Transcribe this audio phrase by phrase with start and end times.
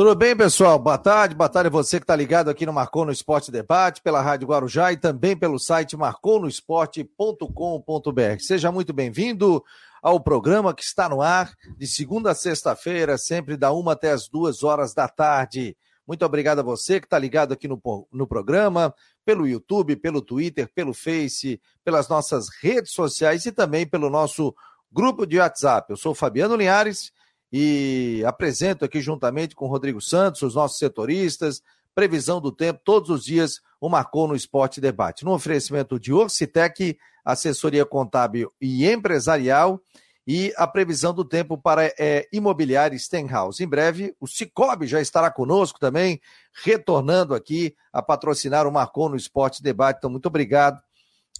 [0.00, 0.78] Tudo bem, pessoal?
[0.78, 4.22] Boa tarde, boa tarde você que está ligado aqui no Marcou no Esporte Debate, pela
[4.22, 8.40] Rádio Guarujá e também pelo site marconosport.com.br.
[8.40, 9.62] Seja muito bem-vindo
[10.02, 14.26] ao programa que está no ar de segunda a sexta-feira, sempre da uma até as
[14.26, 15.76] duas horas da tarde.
[16.08, 17.78] Muito obrigado a você que está ligado aqui no,
[18.10, 24.08] no programa, pelo YouTube, pelo Twitter, pelo Face, pelas nossas redes sociais e também pelo
[24.08, 24.54] nosso
[24.90, 25.90] grupo de WhatsApp.
[25.90, 27.12] Eu sou Fabiano Linhares
[27.52, 31.62] e apresento aqui juntamente com Rodrigo Santos, os nossos setoristas,
[31.94, 35.24] previsão do tempo, todos os dias o Marcou no Esporte Debate.
[35.24, 39.80] No oferecimento de Orcitec, assessoria contábil e empresarial,
[40.26, 43.64] e a previsão do tempo para é, imobiliária Stenhouse.
[43.64, 46.20] Em breve, o Cicobi já estará conosco também,
[46.62, 49.98] retornando aqui a patrocinar o Marcou no Esporte Debate.
[49.98, 50.80] Então, muito obrigado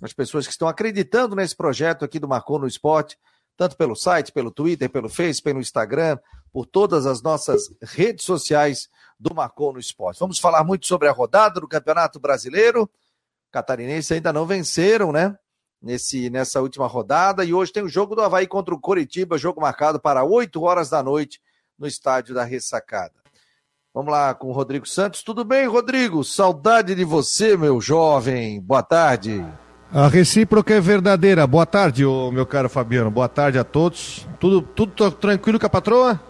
[0.03, 3.17] às pessoas que estão acreditando nesse projeto aqui do Marcou no Esporte
[3.57, 6.19] tanto pelo site, pelo Twitter, pelo Facebook, pelo Instagram,
[6.53, 10.19] por todas as nossas redes sociais do Marcou no Esporte.
[10.19, 12.91] Vamos falar muito sobre a rodada do Campeonato Brasileiro.
[13.53, 15.37] Catarinense ainda não venceram, né?
[15.83, 17.45] Nesse, nessa última rodada.
[17.45, 20.91] E hoje tem o jogo do Havaí contra o Coritiba, jogo marcado para 8 horas
[20.91, 21.41] da noite
[21.79, 23.15] no estádio da Ressacada.
[23.93, 25.23] Vamos lá com o Rodrigo Santos.
[25.23, 26.23] Tudo bem, Rodrigo?
[26.23, 28.61] Saudade de você, meu jovem.
[28.61, 29.45] Boa tarde.
[29.93, 31.45] A recíproca é verdadeira.
[31.49, 33.11] Boa tarde, ô, meu caro Fabiano.
[33.11, 34.25] Boa tarde a todos.
[34.39, 36.21] Tudo, tudo tranquilo com a patroa?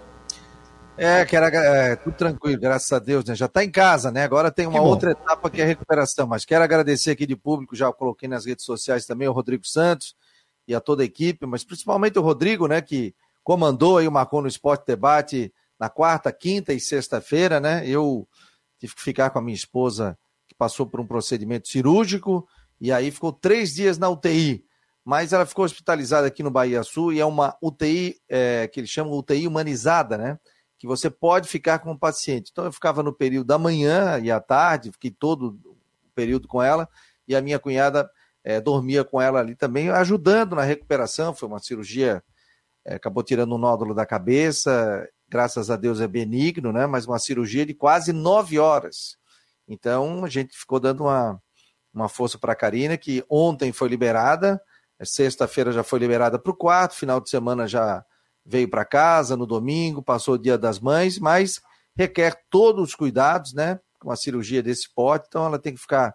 [0.96, 3.34] É, que era, é, tudo tranquilo, graças a Deus, né?
[3.34, 4.24] Já está em casa, né?
[4.24, 6.26] Agora tem uma outra etapa que é a recuperação.
[6.26, 10.14] Mas quero agradecer aqui de público, já coloquei nas redes sociais também o Rodrigo Santos
[10.66, 12.80] e a toda a equipe, mas principalmente o Rodrigo, né?
[12.80, 17.86] Que comandou aí o Marcou no Esporte Debate na quarta, quinta e sexta-feira, né?
[17.86, 18.26] Eu
[18.78, 20.16] tive que ficar com a minha esposa,
[20.48, 22.48] que passou por um procedimento cirúrgico
[22.80, 24.64] e aí ficou três dias na UTI.
[25.04, 28.90] Mas ela ficou hospitalizada aqui no Bahia Sul e é uma UTI é, que eles
[28.90, 30.38] chamam UTI humanizada, né?
[30.78, 32.50] Que você pode ficar com o paciente.
[32.52, 35.76] Então eu ficava no período da manhã e à tarde, fiquei todo o
[36.14, 36.88] período com ela,
[37.26, 38.10] e a minha cunhada
[38.44, 41.34] é, dormia com ela ali também, ajudando na recuperação.
[41.34, 42.22] Foi uma cirurgia,
[42.84, 46.86] é, acabou tirando um nódulo da cabeça, graças a Deus é benigno, né?
[46.86, 49.16] Mas uma cirurgia de quase nove horas.
[49.66, 51.40] Então a gente ficou dando uma
[51.92, 54.60] uma força para a Karina, que ontem foi liberada,
[54.98, 58.04] é sexta-feira já foi liberada para o quarto, final de semana já
[58.44, 61.60] veio para casa, no domingo, passou o dia das mães, mas
[61.96, 63.78] requer todos os cuidados, né?
[63.98, 66.14] Com a cirurgia desse pote, então ela tem que ficar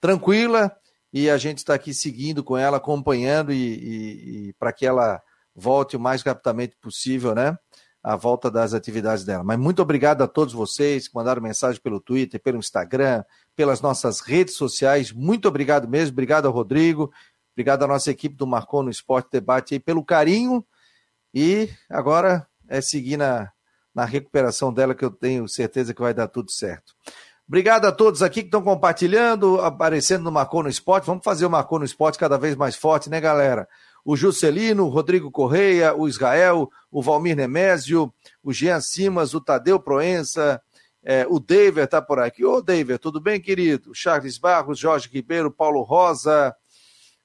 [0.00, 0.74] tranquila
[1.12, 5.20] e a gente está aqui seguindo com ela, acompanhando e, e, e para que ela
[5.54, 7.56] volte o mais rapidamente possível, né?
[8.02, 9.44] A volta das atividades dela.
[9.44, 13.22] Mas muito obrigado a todos vocês que mandaram mensagem pelo Twitter, pelo Instagram,
[13.60, 15.12] pelas nossas redes sociais.
[15.12, 17.12] Muito obrigado mesmo, obrigado ao Rodrigo,
[17.52, 20.64] obrigado à nossa equipe do Marcou no Esporte Debate aí pelo carinho.
[21.34, 23.52] E agora é seguir na,
[23.94, 26.94] na recuperação dela, que eu tenho certeza que vai dar tudo certo.
[27.46, 31.04] Obrigado a todos aqui que estão compartilhando, aparecendo no Marcou no Esporte.
[31.04, 33.68] Vamos fazer o Marcou no Esporte cada vez mais forte, né, galera?
[34.02, 38.10] O Juscelino, o Rodrigo Correia, o Israel, o Valmir Nemésio,
[38.42, 40.62] o Jean Simas, o Tadeu Proença,
[41.02, 42.44] é, o David está por aqui.
[42.44, 43.94] Ô, David, tudo bem, querido?
[43.94, 46.54] Charles Barros, Jorge Ribeiro, Paulo Rosa.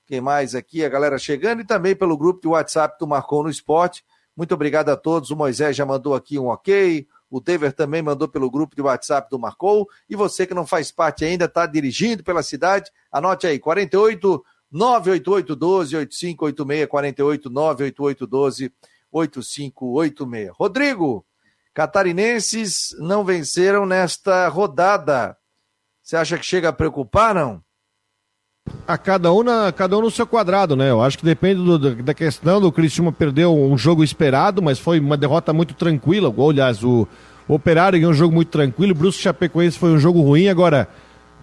[0.06, 0.86] Quem mais aqui?
[0.86, 4.06] A galera chegando e também pelo grupo de WhatsApp do Marcou no Esporte.
[4.36, 5.31] Muito obrigado a todos.
[5.31, 7.08] O Moisés já mandou aqui um ok.
[7.30, 9.90] O Dever também mandou pelo grupo de WhatsApp do Marcou.
[10.09, 15.56] E você que não faz parte ainda, está dirigindo pela cidade, anote aí: 48 988
[15.56, 18.74] 12 8586, 48 988 12
[19.12, 20.52] 8586.
[20.53, 21.25] Rodrigo,
[21.75, 25.36] Catarinenses não venceram nesta rodada.
[26.02, 27.62] Você acha que chega a preocupar, não?
[28.88, 30.90] A cada um, na, cada um no seu quadrado, né?
[30.90, 35.02] Eu acho que depende do, da questão do Cristiano perdeu um jogo esperado, mas foi
[35.02, 36.34] uma derrota muito tranquila.
[36.50, 37.06] Aliás, o,
[37.46, 40.47] o Operário ganhou um jogo muito tranquilo, o Brusque Chapecoense foi um jogo ruim.
[40.47, 40.88] Agora,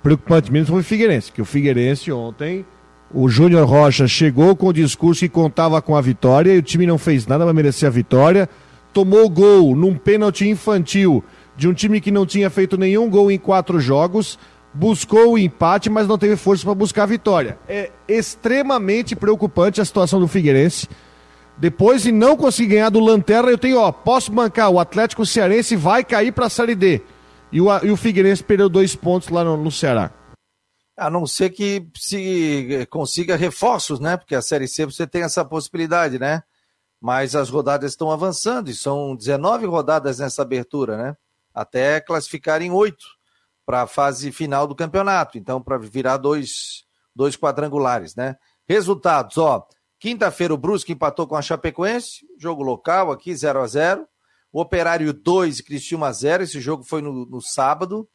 [0.02, 2.64] preocupante mesmo foi o Figueirense, que o Figueirense ontem,
[3.12, 6.86] o Júnior Rocha chegou com o discurso que contava com a vitória e o time
[6.86, 8.48] não fez nada para merecer a vitória
[8.92, 11.24] tomou gol num pênalti infantil
[11.56, 14.38] de um time que não tinha feito nenhum gol em quatro jogos,
[14.72, 17.58] buscou o empate, mas não teve força para buscar a vitória.
[17.68, 20.88] É extremamente preocupante a situação do Figueirense.
[21.58, 25.76] Depois de não conseguir ganhar do Lanterna, eu tenho, ó, posso bancar, o Atlético Cearense
[25.76, 27.02] vai cair para a Série D.
[27.52, 30.10] E o, e o Figueirense perdeu dois pontos lá no, no Ceará.
[30.96, 34.16] A não ser que se consiga reforços, né?
[34.16, 36.42] Porque a Série C você tem essa possibilidade, né?
[37.02, 41.16] Mas as rodadas estão avançando e são 19 rodadas nessa abertura, né?
[41.52, 43.04] Até classificarem oito
[43.66, 45.36] para a fase final do campeonato.
[45.36, 48.36] Então, para virar dois, dois quadrangulares, né?
[48.68, 49.66] Resultados, ó.
[49.98, 54.08] Quinta-feira o Brusque empatou com a Chapecoense, jogo local aqui, 0 a 0
[54.52, 56.44] Operário 2, Cristiúma 0.
[56.44, 58.08] Esse jogo foi no, no sábado.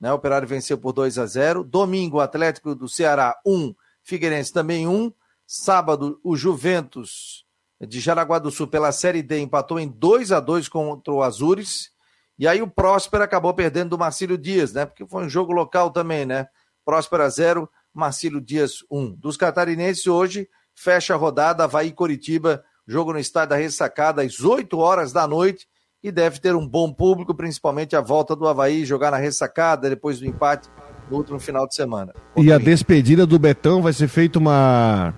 [0.00, 0.10] Né?
[0.10, 1.62] O Operário venceu por 2 a 0.
[1.62, 5.12] Domingo, Atlético do Ceará 1, Figueirense também 1.
[5.46, 7.44] Sábado, o Juventus
[7.86, 11.90] de Jaraguá do Sul pela Série D empatou em 2 a 2 contra o Azures.
[12.38, 14.86] E aí o Próspera acabou perdendo do Marcílio Dias, né?
[14.86, 16.46] Porque foi um jogo local também, né?
[16.84, 19.14] Próspera 0, Marcílio Dias 1.
[19.16, 24.78] Dos catarinenses hoje, fecha a rodada Havaí Coritiba, jogo no estádio da Ressacada às 8
[24.78, 25.66] horas da noite
[26.02, 30.18] e deve ter um bom público, principalmente a volta do Havaí, jogar na Ressacada depois
[30.18, 30.68] do empate
[31.10, 32.14] no último final de semana.
[32.36, 35.14] E a despedida do Betão vai ser feita uma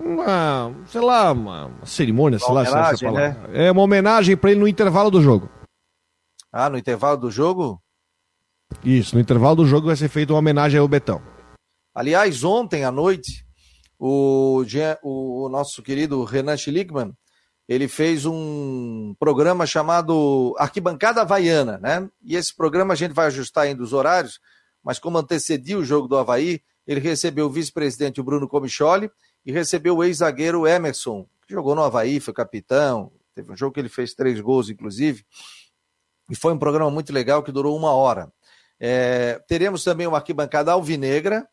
[0.00, 3.36] uma, sei lá, uma, cerimônia, uma sei lá, se é né?
[3.52, 5.48] É uma homenagem para ele no intervalo do jogo.
[6.52, 7.80] Ah, no intervalo do jogo?
[8.84, 11.22] Isso, no intervalo do jogo vai ser feita uma homenagem ao Betão.
[11.94, 13.44] Aliás, ontem à noite,
[13.98, 14.64] o,
[15.02, 17.12] o nosso querido Renan Schlickman,
[17.68, 22.08] ele fez um programa chamado Arquibancada Havaiana, né?
[22.22, 24.40] E esse programa a gente vai ajustar ainda os horários,
[24.82, 29.10] mas como antecedia o jogo do Havaí, ele recebeu o vice-presidente Bruno Comicholi
[29.44, 33.80] e recebeu o ex-zagueiro Emerson, que jogou no Havaí, foi capitão, teve um jogo que
[33.80, 35.24] ele fez três gols, inclusive,
[36.30, 38.32] e foi um programa muito legal que durou uma hora.
[38.78, 41.46] É, teremos também uma arquibancada alvinegra,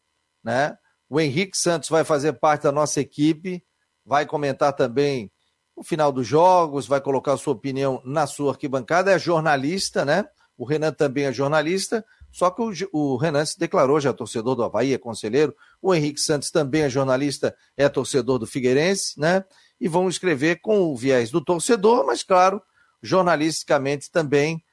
[0.44, 0.78] né?
[1.10, 3.64] O Henrique Santos vai fazer parte da nossa equipe,
[4.06, 5.32] vai comentar também
[5.76, 10.26] o final dos jogos, vai colocar sua opinião na sua arquibancada, é jornalista, né?
[10.58, 14.64] O Renan também é jornalista, só que o, o Renan se declarou já torcedor do
[14.64, 15.56] Havaí, é conselheiro.
[15.82, 19.44] O Henrique Santos também é jornalista, é torcedor do Figueirense, né?
[19.80, 22.62] E vão escrever com o viés do torcedor, mas claro,
[23.02, 24.64] jornalisticamente também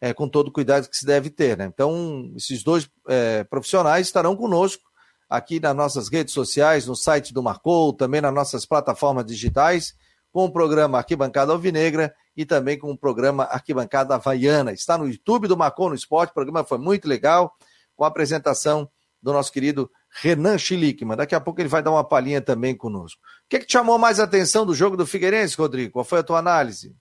[0.00, 1.56] é, com todo o cuidado que se deve ter.
[1.56, 1.64] Né?
[1.64, 4.82] Então, esses dois é, profissionais estarão conosco
[5.30, 9.94] aqui nas nossas redes sociais, no site do Marcou, também nas nossas plataformas digitais,
[10.30, 14.72] com o programa Arquibancada Alvinegra e também com o programa Arquibancada Havaiana.
[14.72, 17.54] Está no YouTube do Marcou no Esporte, o programa foi muito legal,
[17.96, 18.86] com a apresentação
[19.22, 19.90] do nosso querido
[20.22, 21.16] Renan Schlickman.
[21.16, 23.20] Daqui a pouco ele vai dar uma palhinha também conosco.
[23.46, 25.92] O que, que te chamou mais a atenção do jogo do Figueirense, Rodrigo?
[25.92, 26.94] Qual foi a tua análise?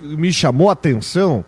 [0.00, 1.44] me chamou a atenção.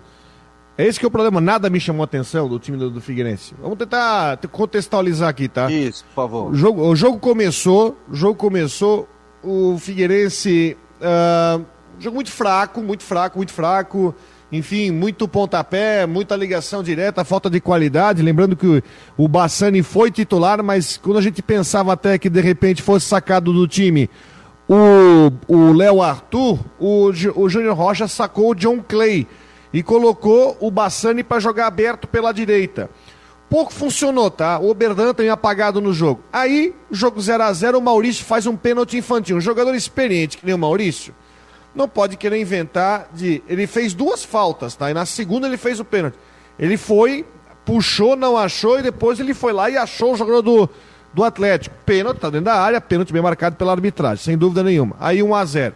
[0.77, 3.01] É esse que é o problema, nada me chamou a atenção do time do, do
[3.01, 3.55] Figueirense.
[3.61, 5.71] Vamos tentar contextualizar aqui, tá?
[5.71, 6.51] Isso, por favor.
[6.51, 9.07] O jogo, o jogo começou, o jogo começou,
[9.43, 11.65] o Figueirense, uh,
[11.99, 14.15] jogo muito fraco, muito fraco, muito fraco,
[14.53, 18.23] enfim, muito pontapé, muita ligação direta, falta de qualidade.
[18.23, 18.83] Lembrando que
[19.17, 23.53] o, Bassani foi titular, mas quando a gente pensava até que de repente fosse sacado
[23.53, 24.11] do time
[25.49, 29.27] o Léo Arthur, o, o Júnior Rocha sacou o John Clay
[29.73, 32.89] e colocou o Bassani para jogar aberto pela direita.
[33.51, 34.59] Pouco funcionou, tá?
[34.59, 36.23] O Oberdan tem apagado no jogo.
[36.33, 39.37] Aí, jogo 0 a 0 o Maurício faz um pênalti infantil.
[39.37, 41.15] Um jogador experiente, que nem o Maurício,
[41.75, 43.43] não pode querer inventar de.
[43.49, 44.91] Ele fez duas faltas, tá?
[44.91, 46.17] E na segunda ele fez o pênalti.
[46.59, 47.25] Ele foi,
[47.65, 50.71] puxou, não achou, e depois ele foi lá e achou o jogador do,
[51.15, 51.75] do Atlético.
[51.87, 54.97] Pênalti, tá dentro da área, pênalti bem marcado pela arbitragem, sem dúvida nenhuma.
[55.01, 55.75] Aí 1 a 0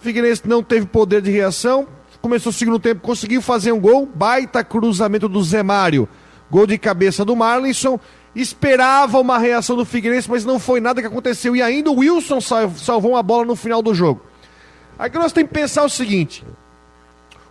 [0.00, 1.88] Figueirense não teve poder de reação,
[2.22, 6.08] começou o segundo tempo, conseguiu fazer um gol, baita cruzamento do Zé Mário,
[6.48, 7.98] gol de cabeça do Marlinson,
[8.32, 12.40] esperava uma reação do Figueirense, mas não foi nada que aconteceu, e ainda o Wilson
[12.40, 14.27] salvou uma bola no final do jogo.
[14.98, 16.44] Aí nós temos que pensar o seguinte,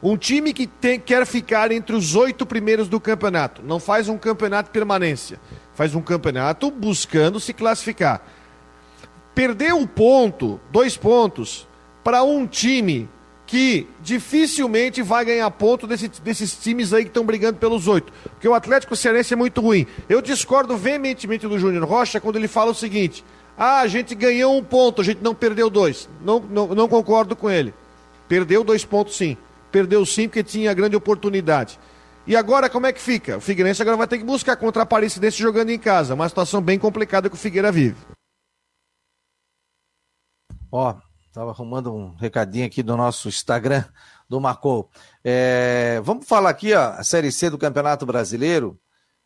[0.02, 4.18] um time que tem, quer ficar entre os oito primeiros do campeonato, não faz um
[4.18, 5.40] campeonato permanência,
[5.74, 8.22] faz um campeonato buscando se classificar.
[9.34, 11.68] Perder um ponto, dois pontos,
[12.04, 13.10] para um time
[13.46, 18.12] que dificilmente vai ganhar ponto desse, desses times aí que estão brigando pelos oito.
[18.24, 19.88] Porque o Atlético Cearense é muito ruim.
[20.10, 23.24] Eu discordo veementemente do Júnior Rocha quando ele fala o seguinte:
[23.58, 26.08] ah, a gente ganhou um ponto, a gente não perdeu dois.
[26.22, 27.74] Não, não, não concordo com ele.
[28.28, 29.36] Perdeu dois pontos sim.
[29.72, 31.80] Perdeu sim porque tinha grande oportunidade.
[32.28, 33.38] E agora como é que fica?
[33.38, 36.14] O Figueirense agora vai ter que buscar contra a Aparecidense jogando em casa.
[36.14, 37.98] Uma situação bem complicada que o Figueira vive.
[40.72, 40.96] Ó,
[41.26, 43.86] estava arrumando um recadinho aqui do nosso Instagram
[44.30, 44.88] do Marcou.
[45.24, 48.80] É, vamos falar aqui, ó, a Série C do Campeonato Brasileiro.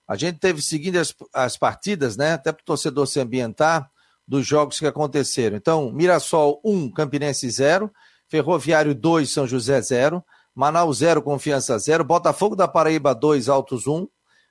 [0.07, 2.33] A gente teve seguindo as, as partidas, né?
[2.33, 3.90] Até para o torcedor se ambientar
[4.31, 5.57] dos jogos que aconteceram.
[5.57, 7.91] Então, Mirassol 1, Campinense 0,
[8.29, 10.23] Ferroviário 2, São José 0,
[10.55, 12.05] Manaus 0, Confiança 0.
[12.05, 14.07] Botafogo da Paraíba 2, Altos 1.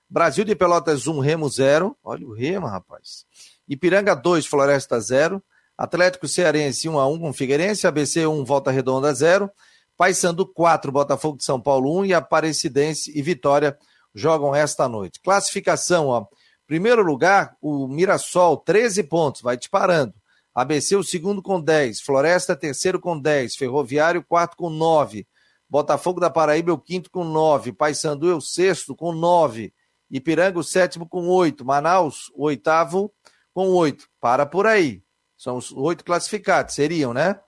[0.07, 1.97] Brasil de Pelotas 1, Remo 0.
[2.05, 3.25] Olha o Remo, rapaz.
[3.67, 5.43] Ipiranga 2, Floresta 0.
[5.79, 7.87] Atlético Cearense 1 a 1 com Figueirense.
[7.87, 9.51] ABC 1, Volta Redonda 0.
[9.97, 12.05] Paysandu 4, Botafogo de São Paulo 1.
[12.05, 13.79] E Aparecidense e Vitória
[14.15, 15.21] jogam esta noite.
[15.23, 16.27] Classificação, ó.
[16.71, 20.15] Primeiro lugar, o Mirassol, 13 pontos, vai disparando.
[20.55, 25.27] ABC o segundo com 10, Floresta terceiro com 10, Ferroviário quarto com 9,
[25.69, 29.75] Botafogo da Paraíba o quinto com 9, Paysandu o sexto com 9,
[30.09, 33.13] Ipiranga o sétimo com 8, Manaus o oitavo
[33.53, 34.07] com 8.
[34.21, 35.03] Para por aí.
[35.37, 37.41] São os oito classificados, seriam, né?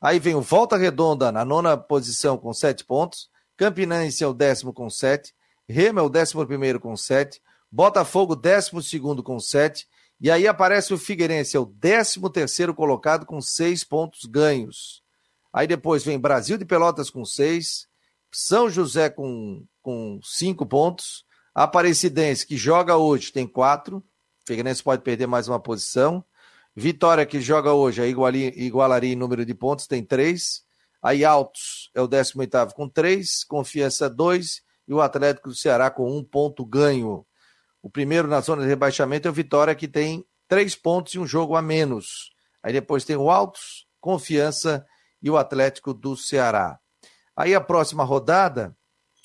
[0.00, 4.72] Aí vem o Volta Redonda na nona posição com 7 pontos, Campinense é o décimo
[4.72, 5.30] com 7,
[5.68, 7.38] Remo é o décimo primeiro com 7,
[7.72, 9.88] Botafogo décimo segundo com 7,
[10.20, 15.02] e aí aparece o Figueirense, é o 13 terceiro colocado com seis pontos ganhos.
[15.50, 17.88] Aí depois vem Brasil de Pelotas com seis,
[18.30, 21.24] São José com, com cinco pontos,
[21.54, 24.04] Aparecidense, que joga hoje, tem quatro,
[24.46, 26.24] Figueirense pode perder mais uma posição.
[26.74, 30.62] Vitória, que joga hoje, aí igualaria, igualaria em número de pontos, tem três.
[31.02, 36.16] Aí Altos é o 18 com três, Confiança dois e o Atlético do Ceará com
[36.16, 37.26] um ponto ganho.
[37.82, 41.26] O primeiro na zona de rebaixamento é o Vitória, que tem três pontos e um
[41.26, 42.30] jogo a menos.
[42.62, 44.86] Aí depois tem o Altos, Confiança
[45.20, 46.78] e o Atlético do Ceará.
[47.36, 48.76] Aí a próxima rodada,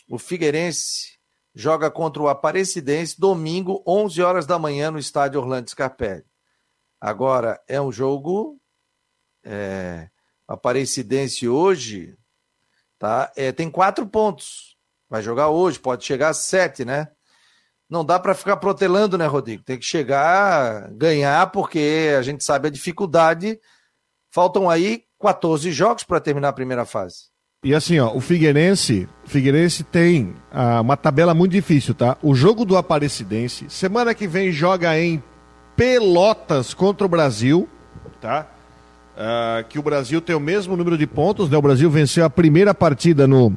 [0.10, 1.18] o Figueirense
[1.54, 6.26] joga contra o Aparecidense domingo, 11 horas da manhã, no estádio Orlando Scarpelli.
[7.00, 8.60] Agora, é um jogo.
[9.44, 10.10] É,
[10.48, 12.18] Aparecidense hoje
[12.98, 14.78] tá, é, tem quatro pontos.
[15.10, 17.12] Vai jogar hoje, pode chegar a sete, né?
[17.90, 19.64] Não dá para ficar protelando, né, Rodrigo?
[19.64, 23.60] Tem que chegar, ganhar, porque a gente sabe a dificuldade.
[24.32, 27.28] Faltam aí 14 jogos para terminar a primeira fase.
[27.64, 32.16] E assim, ó, o Figueirense, Figueirense tem ah, uma tabela muito difícil, tá?
[32.22, 35.24] O jogo do Aparecidense, semana que vem joga em
[35.76, 37.68] Pelotas contra o Brasil,
[38.22, 38.48] tá?
[39.18, 41.58] Ah, que o Brasil tem o mesmo número de pontos, né?
[41.58, 43.56] O Brasil venceu a primeira partida no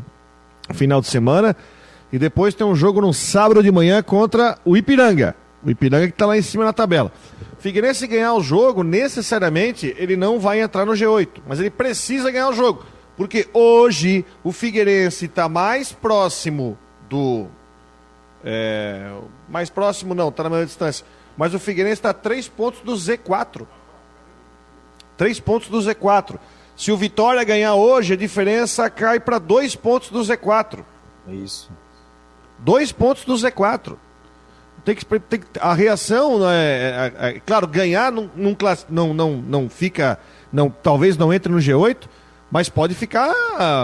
[0.72, 1.54] final de semana.
[2.12, 5.36] E depois tem um jogo no sábado de manhã contra o Ipiranga.
[5.64, 7.12] O Ipiranga que está lá em cima na tabela.
[7.58, 11.42] Figueirense ganhar o jogo, necessariamente, ele não vai entrar no G8.
[11.46, 12.84] Mas ele precisa ganhar o jogo.
[13.16, 17.46] Porque hoje o Figueirense está mais próximo do.
[18.42, 19.12] É,
[19.46, 21.04] mais próximo não, está na mesma distância.
[21.36, 23.66] Mas o Figueirense está a três pontos do Z4.
[25.18, 26.38] Três pontos do Z4.
[26.74, 30.82] Se o Vitória ganhar hoje, a diferença cai para dois pontos do Z4.
[31.28, 31.70] É isso.
[32.60, 33.96] Dois pontos do Z4.
[34.84, 39.68] Tem que, tem, a reação, né, é, é, é, claro, ganhar não, não, não, não,
[39.68, 40.18] fica,
[40.50, 42.08] não, talvez não entre no G8,
[42.50, 43.32] mas pode ficar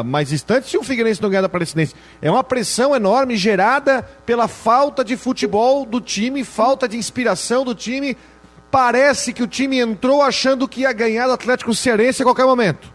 [0.04, 1.95] mais distante se o Figueirense não ganhar da Palestinense.
[2.21, 7.75] É uma pressão enorme gerada pela falta de futebol do time, falta de inspiração do
[7.75, 8.16] time.
[8.71, 12.92] Parece que o time entrou achando que ia ganhar do Atlético Cearense a qualquer momento.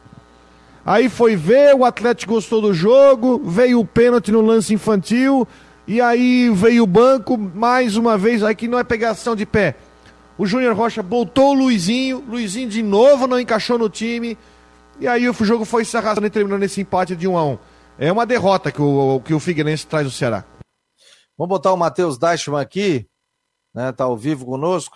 [0.85, 5.47] Aí foi ver, o Atlético gostou do jogo, veio o pênalti no lance infantil,
[5.88, 9.75] e aí veio o banco, mais uma vez, aqui não é pegação de pé.
[10.38, 14.38] O Júnior Rocha botou o Luizinho, Luizinho de novo não encaixou no time.
[15.00, 17.59] E aí o jogo foi se arrastando e terminou nesse empate de 1 a 1
[17.97, 20.45] É uma derrota que o, que o Figueirense traz do Ceará.
[21.38, 23.07] Vamos botar o Matheus Dashman aqui,
[23.73, 23.91] né?
[23.91, 24.95] Tá ao vivo conosco.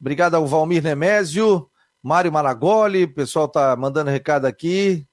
[0.00, 1.68] Obrigado ao Valmir Nemésio,
[2.02, 5.06] Mário Maragoli, o pessoal tá mandando recado aqui.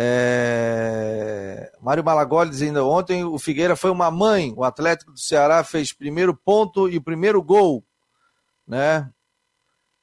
[0.00, 1.72] É...
[1.82, 6.36] Mário Malagoli dizendo ontem o Figueira foi uma mãe, o Atlético do Ceará fez primeiro
[6.36, 7.84] ponto e o primeiro gol,
[8.64, 9.10] né?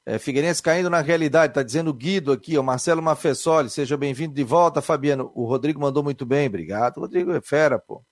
[0.04, 4.34] É, Figueirense caindo na realidade, tá dizendo o Guido aqui, o Marcelo Mafessoli, seja bem-vindo
[4.34, 5.32] de volta, Fabiano.
[5.34, 7.00] O Rodrigo mandou muito bem, obrigado.
[7.00, 8.04] Rodrigo é fera, pô.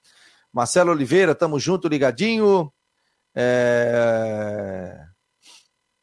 [0.51, 2.73] Marcelo Oliveira, tamo junto, ligadinho.
[3.35, 4.99] É...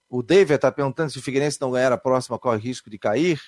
[0.07, 3.41] O David tá perguntando se o Figueirense não ganhar a próxima, corre risco de cair.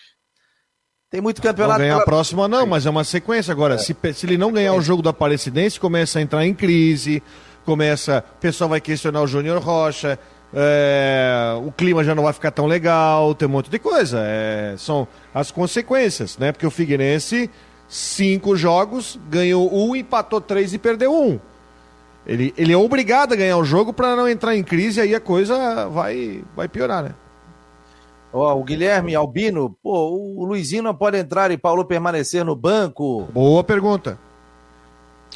[1.13, 1.77] Tem muito campeonato.
[1.77, 2.01] Não ganhar pela...
[2.01, 3.51] a próxima, não, mas é uma sequência.
[3.51, 3.77] Agora, é.
[3.77, 7.21] se, se ele não ganhar o jogo do Aparecidense, começa a entrar em crise,
[7.63, 8.25] começa.
[8.35, 10.17] O pessoal vai questionar o Júnior Rocha,
[10.51, 14.23] é, o clima já não vai ficar tão legal, tem um monte de coisa.
[14.25, 16.51] É, são as consequências, né?
[16.51, 17.47] Porque o Figueirense,
[17.87, 21.39] cinco jogos, ganhou um, empatou três e perdeu um.
[22.25, 25.19] Ele, ele é obrigado a ganhar o jogo para não entrar em crise, aí a
[25.19, 27.11] coisa vai, vai piorar, né?
[28.33, 33.27] Ó, o Guilherme Albino, pô, o Luizinho não pode entrar e Paulo permanecer no banco?
[33.31, 34.17] Boa pergunta.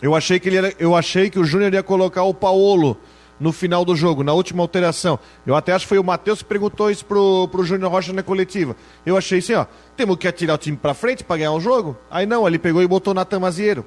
[0.01, 2.97] Eu achei que ele era, eu achei que o Júnior ia colocar o Paulo
[3.39, 5.19] no final do jogo, na última alteração.
[5.45, 8.23] Eu até acho que foi o Matheus que perguntou isso pro, pro Júnior Rocha na
[8.23, 8.75] coletiva.
[9.05, 11.95] Eu achei assim, ó, temos que atirar o time pra frente para ganhar o jogo?
[12.09, 13.85] Aí não, ele pegou e botou Natan Mazieiro.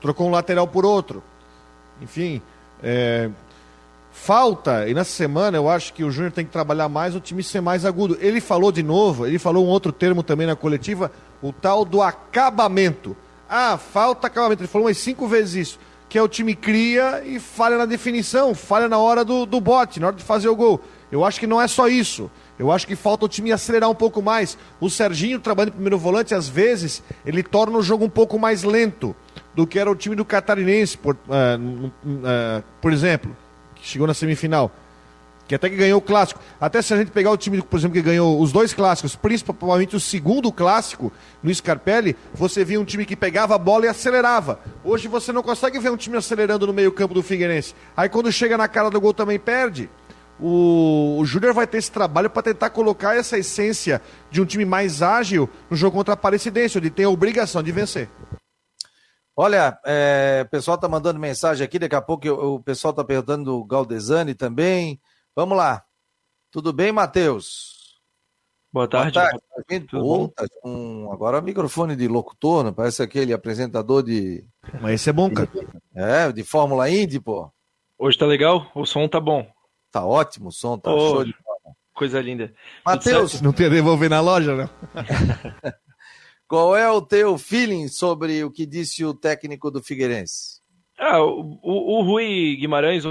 [0.00, 1.22] Trocou um lateral por outro.
[2.00, 2.42] Enfim,
[2.82, 3.30] é,
[4.12, 7.42] Falta, e nessa semana eu acho que o Júnior tem que trabalhar mais o time
[7.42, 8.16] ser mais agudo.
[8.20, 12.02] Ele falou de novo, ele falou um outro termo também na coletiva, o tal do
[12.02, 13.16] acabamento.
[13.48, 14.62] Ah, falta acabamento.
[14.62, 15.78] Ele falou umas cinco vezes isso.
[16.08, 19.98] Que é o time cria e falha na definição, falha na hora do, do bote,
[19.98, 20.80] na hora de fazer o gol.
[21.10, 22.30] Eu acho que não é só isso.
[22.58, 24.58] Eu acho que falta o time acelerar um pouco mais.
[24.78, 28.62] O Serginho, trabalhando em primeiro volante, às vezes, ele torna o jogo um pouco mais
[28.62, 29.16] lento
[29.54, 33.36] do que era o time do Catarinense, por, uh, uh, por exemplo,
[33.82, 34.70] que chegou na semifinal
[35.52, 36.40] que até que ganhou o clássico.
[36.60, 39.94] Até se a gente pegar o time, por exemplo, que ganhou os dois clássicos, principalmente
[39.94, 41.12] o segundo clássico
[41.42, 44.60] no Scarpelli, você via um time que pegava a bola e acelerava.
[44.82, 47.74] Hoje você não consegue ver um time acelerando no meio-campo do Figueirense.
[47.96, 49.90] Aí quando chega na cara do gol também perde.
[50.40, 54.64] O, o Júnior vai ter esse trabalho para tentar colocar essa essência de um time
[54.64, 58.08] mais ágil no jogo contra a Aparecidense, onde tem a obrigação de vencer.
[59.34, 63.56] Olha, é, o pessoal está mandando mensagem aqui, daqui a pouco o pessoal está perguntando
[63.56, 65.00] o Galdesani também.
[65.34, 65.84] Vamos lá.
[66.50, 68.00] Tudo bem, Matheus?
[68.70, 69.12] Boa tarde.
[69.12, 69.86] Boa tarde.
[69.88, 74.44] Tudo tá com agora o microfone de locutor, não parece aquele apresentador de.
[74.80, 75.48] Mas esse é bom, cara.
[75.94, 77.50] É, de Fórmula Indy, pô.
[77.98, 78.70] Hoje tá legal?
[78.74, 79.46] O som tá bom.
[79.90, 81.34] Tá ótimo o som, tá oh, show de
[81.94, 82.52] Coisa linda.
[82.84, 83.40] Matheus.
[83.40, 84.70] Não tem devolver na loja, não.
[86.52, 90.60] Qual é o teu feeling sobre o que disse o técnico do Figueirense?
[90.98, 93.04] Ah, o, o, Rui Guimarães,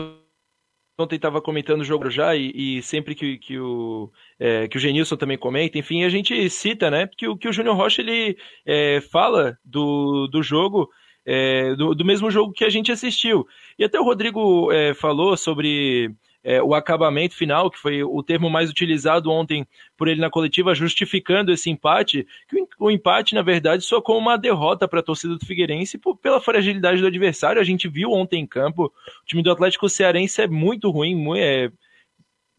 [0.95, 4.79] ontem estava comentando o jogo já, e, e sempre que, que, o, é, que o
[4.79, 8.37] Genilson também comenta, enfim, a gente cita, né, que, o, que o Júnior Rocha, ele
[8.63, 10.87] é, fala do, do jogo,
[11.25, 13.47] é, do, do mesmo jogo que a gente assistiu.
[13.75, 18.49] E até o Rodrigo é, falou sobre é, o acabamento final, que foi o termo
[18.49, 23.83] mais utilizado ontem por ele na coletiva, justificando esse empate, que o, empate, na verdade,
[23.83, 27.61] só uma derrota para a torcida do Figueirense por, pela fragilidade do adversário.
[27.61, 31.41] A gente viu ontem em campo, o time do Atlético Cearense é muito ruim, muito,
[31.41, 31.71] é,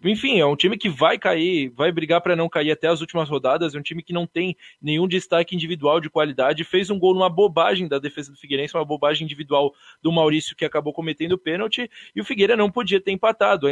[0.05, 3.29] enfim, é um time que vai cair, vai brigar para não cair até as últimas
[3.29, 3.75] rodadas.
[3.75, 6.65] É um time que não tem nenhum destaque individual de qualidade.
[6.65, 10.65] Fez um gol numa bobagem da defesa do Figueirense, uma bobagem individual do Maurício que
[10.65, 11.91] acabou cometendo pênalti.
[12.15, 13.67] E o Figueira não podia ter empatado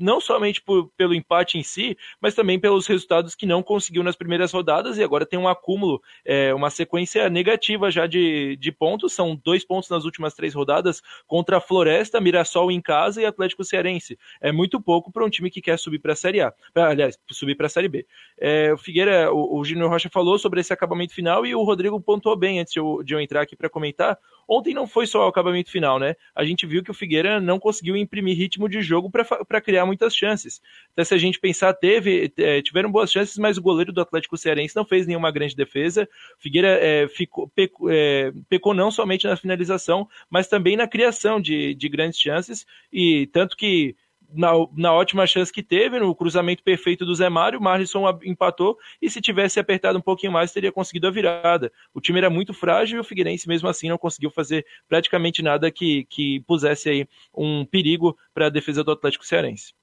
[0.00, 4.16] não somente por, pelo empate em si, mas também pelos resultados que não conseguiu nas
[4.16, 9.12] primeiras rodadas e agora tem um acúmulo, é, uma sequência negativa já de, de pontos.
[9.12, 13.64] São dois pontos nas últimas três rodadas contra a Floresta, Mirassol em casa e Atlético
[13.64, 14.18] Cearense.
[14.40, 16.52] É muito pouco para um time que quer subir para a Série A.
[16.74, 18.06] Aliás, subir para a Série B.
[18.38, 22.00] É, o Figueira, o, o Júnior Rocha falou sobre esse acabamento final e o Rodrigo
[22.00, 24.18] pontuou bem antes de eu, de eu entrar aqui para comentar.
[24.48, 26.16] Ontem não foi só o acabamento final, né?
[26.34, 30.14] A gente viu que o Figueira não conseguiu imprimir ritmo de jogo para criar muitas
[30.14, 30.62] chances.
[30.92, 34.36] Até se a gente pensar, teve, é, tiveram boas chances, mas o goleiro do Atlético
[34.36, 36.08] Cearense não fez nenhuma grande defesa.
[36.38, 41.74] Figueira é, ficou, pecou, é, pecou não somente na finalização, mas também na criação de,
[41.74, 43.96] de grandes chances, e tanto que
[44.32, 48.78] na, na, ótima chance que teve, no cruzamento perfeito do Zé Mário, o Marlisson empatou
[49.00, 51.72] e se tivesse apertado um pouquinho mais, teria conseguido a virada.
[51.92, 55.70] O time era muito frágil e o Figueirense, mesmo assim, não conseguiu fazer praticamente nada
[55.70, 59.74] que, que pusesse aí um perigo para a defesa do Atlético Cearense.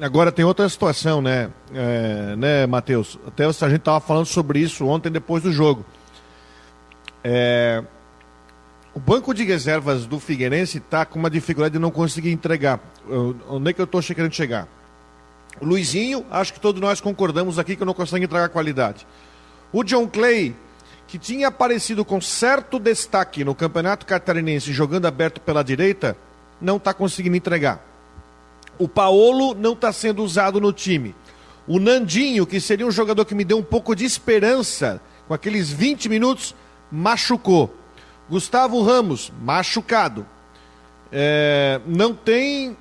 [0.00, 3.18] Agora tem outra situação, né, é, né, Matheus?
[3.26, 5.84] Até a gente estava falando sobre isso ontem depois do jogo.
[7.22, 7.82] É,
[8.94, 12.80] o banco de reservas do Figueirense está com uma dificuldade de não conseguir entregar.
[13.48, 14.68] Onde é que eu estou querendo chegar?
[15.60, 19.06] O Luizinho, acho que todos nós concordamos aqui que não consegue entregar qualidade.
[19.72, 20.54] O John Clay,
[21.06, 26.16] que tinha aparecido com certo destaque no Campeonato Catarinense jogando aberto pela direita,
[26.60, 27.93] não está conseguindo entregar.
[28.78, 31.14] O Paolo não está sendo usado no time.
[31.66, 35.70] O Nandinho, que seria um jogador que me deu um pouco de esperança com aqueles
[35.70, 36.54] 20 minutos,
[36.90, 37.74] machucou.
[38.28, 40.26] Gustavo Ramos, machucado.
[41.10, 42.76] É, não tem.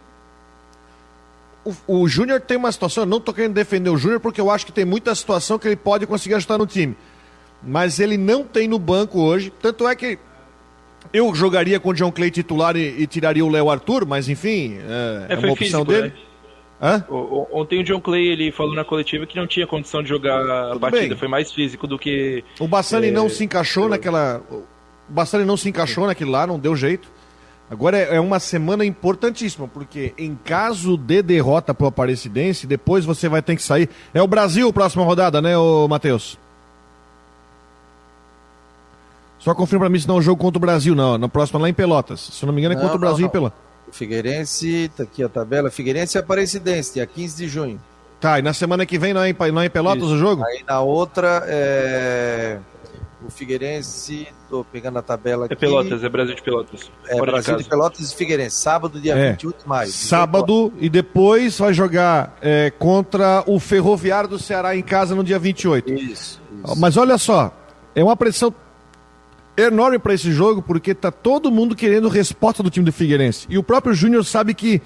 [1.63, 4.51] O, o Júnior tem uma situação, eu não estou querendo defender o Júnior porque eu
[4.51, 6.97] acho que tem muita situação que ele pode conseguir ajudar no time.
[7.62, 9.53] Mas ele não tem no banco hoje.
[9.62, 10.19] Tanto é que
[11.12, 14.78] eu jogaria com o John Clay titular e, e tiraria o Léo Arthur, mas enfim,
[14.88, 16.08] é, é, é uma opção físico, dele.
[16.08, 16.13] Né?
[16.82, 17.06] Hã?
[17.52, 20.78] Ontem o John Clay ele falou na coletiva que não tinha condição de jogar Tudo
[20.78, 21.18] a partida, bem.
[21.18, 22.44] foi mais físico do que.
[22.60, 23.12] O Bassani é...
[23.12, 24.42] não se encaixou naquela.
[24.50, 24.63] O
[25.08, 27.08] Bastani não se encaixou naquilo lá, não deu jeito.
[27.70, 33.30] Agora é, é uma semana importantíssima, porque em caso de derrota pro Aparecidense, depois você
[33.30, 33.89] vai ter que sair.
[34.13, 35.54] É o Brasil a próxima rodada, né,
[35.89, 36.38] Matheus?
[39.43, 41.17] Só confirma pra mim se não é um jogo contra o Brasil, não.
[41.17, 42.21] Na próxima lá em Pelotas.
[42.21, 43.27] Se não me engano é não, contra o Brasil não, não.
[43.27, 43.60] em Pelotas.
[43.91, 45.69] Figueirense, tá aqui a tabela.
[45.69, 47.82] Figueirense e Aparecidense, dia 15 de junho.
[48.21, 50.13] Tá, e na semana que vem não é em, não é em Pelotas Isso.
[50.13, 50.45] o jogo?
[50.45, 52.58] Aí na outra é
[53.25, 55.53] o Figueirense, tô pegando a tabela é aqui.
[55.53, 56.91] É Pelotas, é Brasil de Pelotas.
[57.08, 59.32] É Fora Brasil de, de, Pelotas e Figueirense, sábado, dia é.
[59.32, 59.91] 28 de maio.
[59.91, 65.38] Sábado e depois vai jogar é, contra o Ferroviário do Ceará em casa no dia
[65.38, 65.93] 28.
[65.93, 66.41] Isso, isso.
[66.77, 67.53] Mas olha só,
[67.95, 68.53] é uma pressão
[69.58, 73.46] enorme para esse jogo porque tá todo mundo querendo resposta do time do Figueirense.
[73.50, 74.82] E o próprio Júnior sabe que,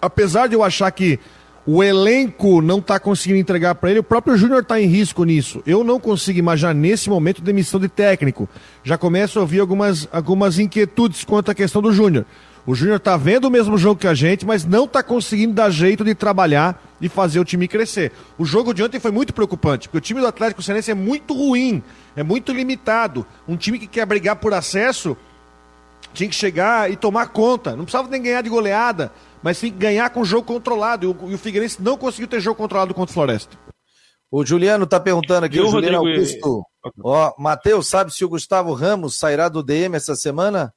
[0.00, 1.18] apesar de eu achar que
[1.66, 5.60] o elenco não está conseguindo entregar para ele, o próprio Júnior está em risco nisso.
[5.66, 8.48] Eu não consigo imaginar nesse momento demissão de técnico.
[8.84, 12.24] Já começo a ouvir algumas, algumas inquietudes quanto à questão do Júnior.
[12.66, 15.70] O Júnior está vendo o mesmo jogo que a gente, mas não está conseguindo dar
[15.70, 18.10] jeito de trabalhar e fazer o time crescer.
[18.36, 21.32] O jogo de ontem foi muito preocupante, porque o time do Atlético Cearense é muito
[21.32, 21.80] ruim,
[22.16, 23.24] é muito limitado.
[23.46, 25.16] Um time que quer brigar por acesso
[26.12, 27.76] tinha que chegar e tomar conta.
[27.76, 31.06] Não precisava nem ganhar de goleada, mas sim ganhar com o jogo controlado.
[31.06, 33.56] E o, e o Figueirense não conseguiu ter jogo controlado contra o Floresta.
[34.28, 36.18] O Juliano está perguntando aqui, o Juliano Rodrigo...
[36.20, 36.62] Augusto.
[37.04, 40.74] Ó, Matheus, sabe se o Gustavo Ramos sairá do DM essa semana?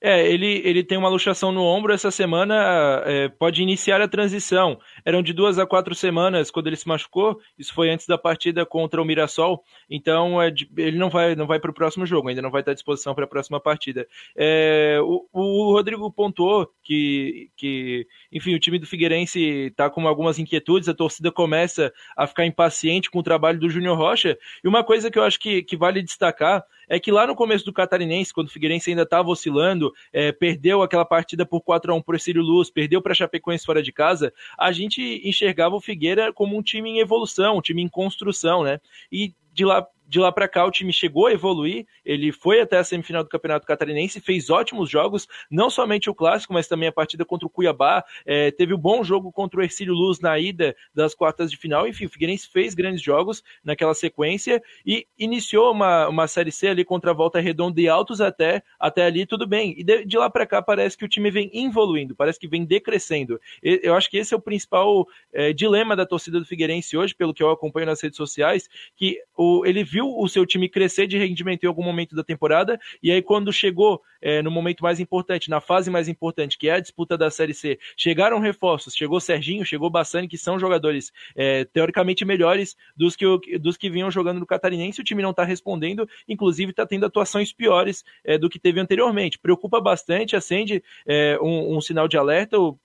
[0.00, 4.78] É, ele, ele tem uma luxação no ombro essa semana, é, pode iniciar a transição.
[5.04, 8.64] Eram de duas a quatro semanas quando ele se machucou, isso foi antes da partida
[8.64, 12.40] contra o Mirassol, então é, ele não vai, não vai para o próximo jogo, ainda
[12.40, 14.06] não vai estar à disposição para a próxima partida.
[14.36, 20.38] É, o, o, Rodrigo pontuou que, que, enfim, o time do Figueirense está com algumas
[20.38, 24.84] inquietudes, a torcida começa a ficar impaciente com o trabalho do Júnior Rocha, e uma
[24.84, 28.32] coisa que eu acho que, que vale destacar é que lá no começo do Catarinense,
[28.32, 32.16] quando o Figueirense ainda estava oscilando, é, perdeu aquela partida por 4 a 1 para
[32.16, 36.56] o Círio Luz, perdeu para Chapecoense fora de casa, a gente enxergava o Figueira como
[36.56, 38.80] um time em evolução, um time em construção, né?
[39.10, 42.78] E de lá de lá para cá o time chegou a evoluir, ele foi até
[42.78, 46.92] a semifinal do Campeonato Catarinense, fez ótimos jogos, não somente o clássico, mas também a
[46.92, 50.74] partida contra o Cuiabá, é, teve um bom jogo contra o Ercílio Luz na ida
[50.94, 56.08] das quartas de final, enfim, o Figueirense fez grandes jogos naquela sequência e iniciou uma,
[56.08, 59.74] uma Série C ali contra a Volta Redonda e Altos até, até ali, tudo bem,
[59.76, 62.64] e de, de lá para cá parece que o time vem evoluindo, parece que vem
[62.64, 67.14] decrescendo, eu acho que esse é o principal é, dilema da torcida do Figueirense hoje,
[67.14, 70.68] pelo que eu acompanho nas redes sociais, que o, ele viu viu o seu time
[70.68, 74.82] crescer de rendimento em algum momento da temporada, e aí quando chegou é, no momento
[74.82, 78.94] mais importante, na fase mais importante, que é a disputa da Série C, chegaram reforços,
[78.94, 84.10] chegou Serginho, chegou Bassani, que são jogadores é, teoricamente melhores dos que, dos que vinham
[84.10, 88.48] jogando no Catarinense, o time não está respondendo, inclusive está tendo atuações piores é, do
[88.48, 89.38] que teve anteriormente.
[89.38, 92.78] Preocupa bastante, acende é, um, um sinal de alerta, o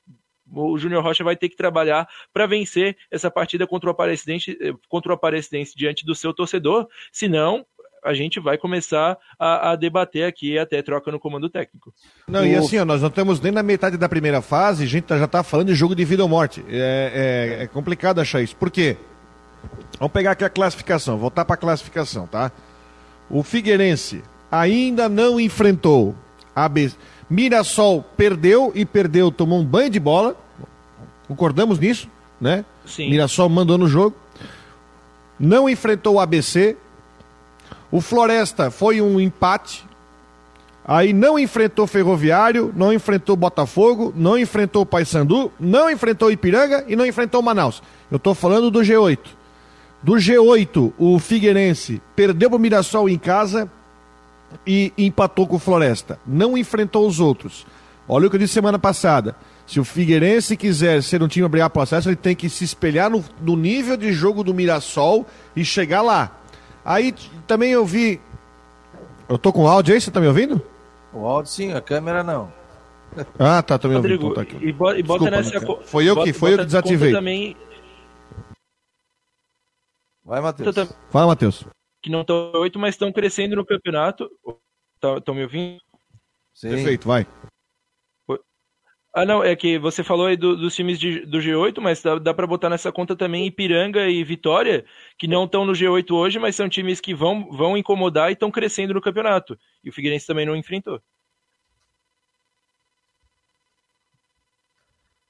[0.77, 5.11] Júnior Rocha vai ter que trabalhar para vencer essa partida contra o Aparecidense, eh, contra
[5.11, 7.65] o Aparecidense diante do seu torcedor, senão
[8.03, 11.93] a gente vai começar a, a, debater aqui até troca no comando técnico.
[12.27, 12.45] Não, o...
[12.45, 15.17] e assim, ó, nós não estamos nem na metade da primeira fase, a gente tá,
[15.17, 16.63] já está falando de jogo de vida ou morte.
[16.67, 18.55] É, é, é, complicado achar isso.
[18.55, 18.97] Por quê?
[19.97, 22.51] Vamos pegar aqui a classificação, voltar para a classificação, tá?
[23.29, 26.15] O Figueirense ainda não enfrentou
[26.55, 26.91] a B...
[27.29, 30.35] Mirassol perdeu e perdeu, tomou um banho de bola.
[31.27, 32.07] Concordamos nisso,
[32.39, 32.65] né?
[32.85, 33.09] Sim.
[33.09, 34.15] Mirassol mandou no jogo.
[35.39, 36.77] Não enfrentou o ABC.
[37.91, 39.85] O Floresta foi um empate.
[40.85, 47.05] Aí não enfrentou Ferroviário, não enfrentou Botafogo, não enfrentou Paysandu, não enfrentou Ipiranga e não
[47.05, 47.81] enfrentou Manaus.
[48.11, 49.19] Eu estou falando do G8.
[50.01, 53.69] Do G8, o Figueirense perdeu o Mirassol em casa,
[54.65, 56.19] e empatou com o Floresta.
[56.25, 57.65] Não enfrentou os outros.
[58.07, 59.35] Olha o que eu disse semana passada.
[59.65, 63.09] Se o Figueirense quiser ser um time a brigar processo, ele tem que se espelhar
[63.09, 66.39] no, no, nível de jogo do Mirassol e chegar lá.
[66.83, 67.13] Aí
[67.47, 68.19] também eu vi.
[69.29, 70.61] Eu tô com áudio aí, você tá me ouvindo?
[71.13, 72.51] O áudio sim, a câmera não.
[73.37, 74.15] Ah, tá, tô me ouvindo.
[74.15, 74.57] Então, tá aqui.
[74.59, 75.61] E bota, Desculpa, nessa.
[75.85, 77.11] Foi eu que, foi eu que desativei.
[77.11, 77.55] Também...
[80.25, 80.75] Vai, Matheus.
[81.09, 81.65] Fala, Matheus
[82.03, 84.29] que não estão oito, mas estão crescendo no campeonato.
[84.95, 85.79] Estão tá, me ouvindo?
[86.53, 86.69] Sim.
[86.69, 87.25] Perfeito, vai.
[89.15, 92.17] Ah, não, é que você falou aí do, dos times de, do G8, mas dá,
[92.17, 94.83] dá para botar nessa conta também Ipiranga e Vitória,
[95.19, 98.49] que não estão no G8 hoje, mas são times que vão, vão incomodar e estão
[98.49, 99.55] crescendo no campeonato.
[99.83, 100.99] E o Figueirense também não enfrentou.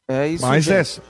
[0.08, 0.46] É isso.
[0.46, 1.04] Mais essa.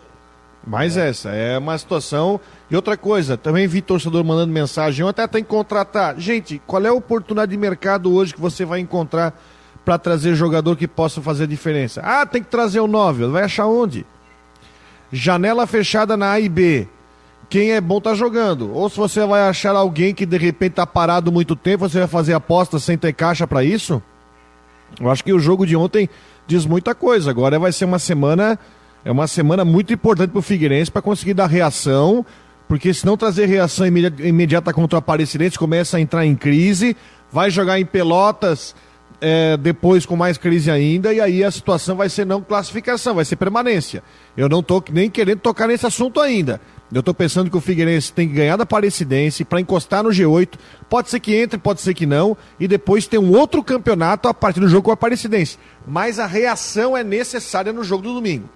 [0.66, 1.10] Mais é.
[1.10, 1.30] essa.
[1.30, 6.20] É uma situação e outra coisa, também vi torcedor mandando mensagem, até tem que contratar.
[6.20, 9.40] Gente, qual é a oportunidade de mercado hoje que você vai encontrar
[9.84, 12.02] para trazer jogador que possa fazer diferença?
[12.04, 14.06] Ah, tem que trazer o 9, vai achar onde?
[15.12, 16.88] Janela fechada na A e B.
[17.50, 18.74] Quem é bom tá jogando.
[18.74, 22.08] Ou se você vai achar alguém que de repente tá parado muito tempo, você vai
[22.08, 24.02] fazer aposta sem ter caixa para isso?
[25.00, 26.10] Eu acho que o jogo de ontem
[26.48, 27.30] diz muita coisa.
[27.30, 28.58] Agora vai ser uma semana
[29.06, 32.26] é uma semana muito importante para o Figueirense para conseguir dar reação,
[32.70, 36.96] porque se não trazer reação imediata contra o Aparecidense, começa a entrar em crise,
[37.30, 38.74] vai jogar em Pelotas
[39.26, 43.24] é, depois com mais crise ainda, e aí a situação vai ser não classificação, vai
[43.24, 44.04] ser permanência.
[44.36, 46.60] Eu não estou nem querendo tocar nesse assunto ainda.
[46.94, 50.60] Eu estou pensando que o Figueirense tem que ganhar da Aparecidense para encostar no G8.
[50.90, 52.36] Pode ser que entre, pode ser que não.
[52.60, 55.58] E depois tem um outro campeonato a partir do jogo com o Aparecidense.
[55.88, 58.50] Mas a reação é necessária no jogo do domingo.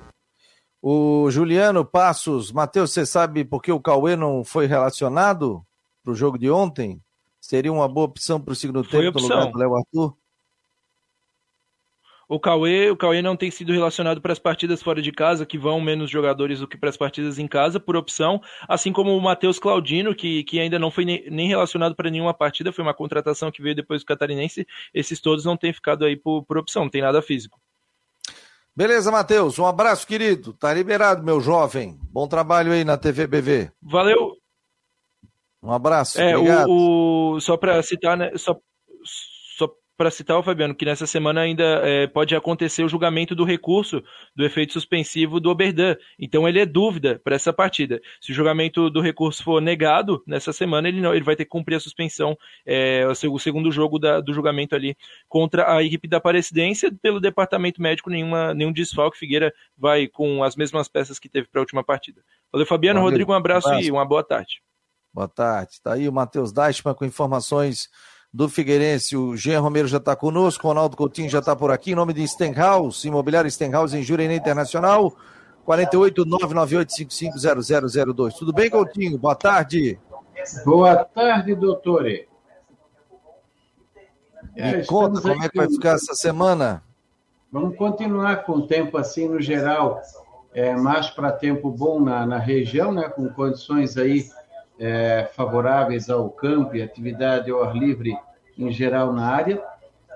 [0.81, 5.63] O Juliano Passos, Matheus, você sabe por que o Cauê não foi relacionado
[6.03, 7.01] para o jogo de ontem?
[7.39, 10.13] Seria uma boa opção para o segundo tempo no lugar do Léo Arthur?
[12.29, 15.57] O Cauê, o Cauê não tem sido relacionado para as partidas fora de casa, que
[15.57, 19.21] vão menos jogadores do que para as partidas em casa, por opção, assim como o
[19.21, 23.49] Matheus Claudino, que, que ainda não foi nem relacionado para nenhuma partida, foi uma contratação
[23.49, 24.67] que veio depois do Catarinense.
[24.93, 27.57] Esses todos não têm ficado aí por, por opção, não tem nada físico.
[28.75, 29.57] Beleza, Matheus.
[29.57, 30.53] Um abraço, querido.
[30.53, 31.97] Tá liberado, meu jovem.
[32.11, 33.71] Bom trabalho aí na TV BV.
[33.81, 34.33] Valeu.
[35.63, 36.21] Um abraço.
[36.21, 36.69] É, obrigado.
[36.69, 38.55] O, o só para citar, né, só,
[39.97, 44.03] para citar o Fabiano, que nessa semana ainda é, pode acontecer o julgamento do recurso
[44.35, 45.95] do efeito suspensivo do Oberdan.
[46.19, 47.99] Então ele é dúvida para essa partida.
[48.21, 51.49] Se o julgamento do recurso for negado nessa semana, ele, não, ele vai ter que
[51.49, 54.95] cumprir a suspensão, é, o segundo jogo da, do julgamento ali
[55.27, 56.91] contra a equipe da Aparecidense.
[56.91, 59.17] Pelo departamento médico, nenhuma, nenhum desfalque.
[59.17, 62.21] Figueira vai com as mesmas peças que teve para a última partida.
[62.51, 62.99] Valeu, Fabiano.
[62.99, 63.11] Valeu.
[63.11, 64.61] Rodrigo, um abraço, um abraço, e uma boa tarde.
[65.11, 65.71] Boa tarde.
[65.71, 67.89] Está aí o Matheus Deichmann com informações
[68.37, 69.17] do Figueirense.
[69.17, 71.93] O Jean Romero já está conosco, o Ronaldo Coutinho já está por aqui.
[71.93, 75.11] Em nome de Stenhouse, Imobiliário Stenhouse em Jurerê Internacional,
[75.67, 78.33] 48998550002.
[78.37, 79.17] Tudo bem, Coutinho?
[79.17, 79.99] Boa tarde.
[80.63, 82.03] Boa tarde, doutor.
[84.55, 86.83] Me conta como é que vai ficar essa semana.
[87.51, 89.99] Vamos continuar com o tempo assim no geral,
[90.53, 94.29] é, mais para tempo bom na, na região, né, com condições aí
[94.79, 98.15] é, favoráveis ao campo e atividade ao ar livre
[98.57, 99.63] em geral na área.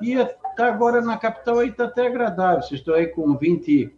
[0.01, 0.15] E
[0.55, 2.61] tá agora na capital aí está até agradável.
[2.61, 3.93] Vocês estão aí com 20,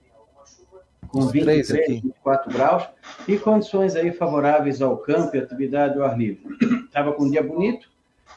[1.08, 2.84] com 23, 24 graus
[3.28, 6.44] e condições aí favoráveis ao campo e atividade ao ar livre.
[6.86, 7.90] Estava com um dia bonito,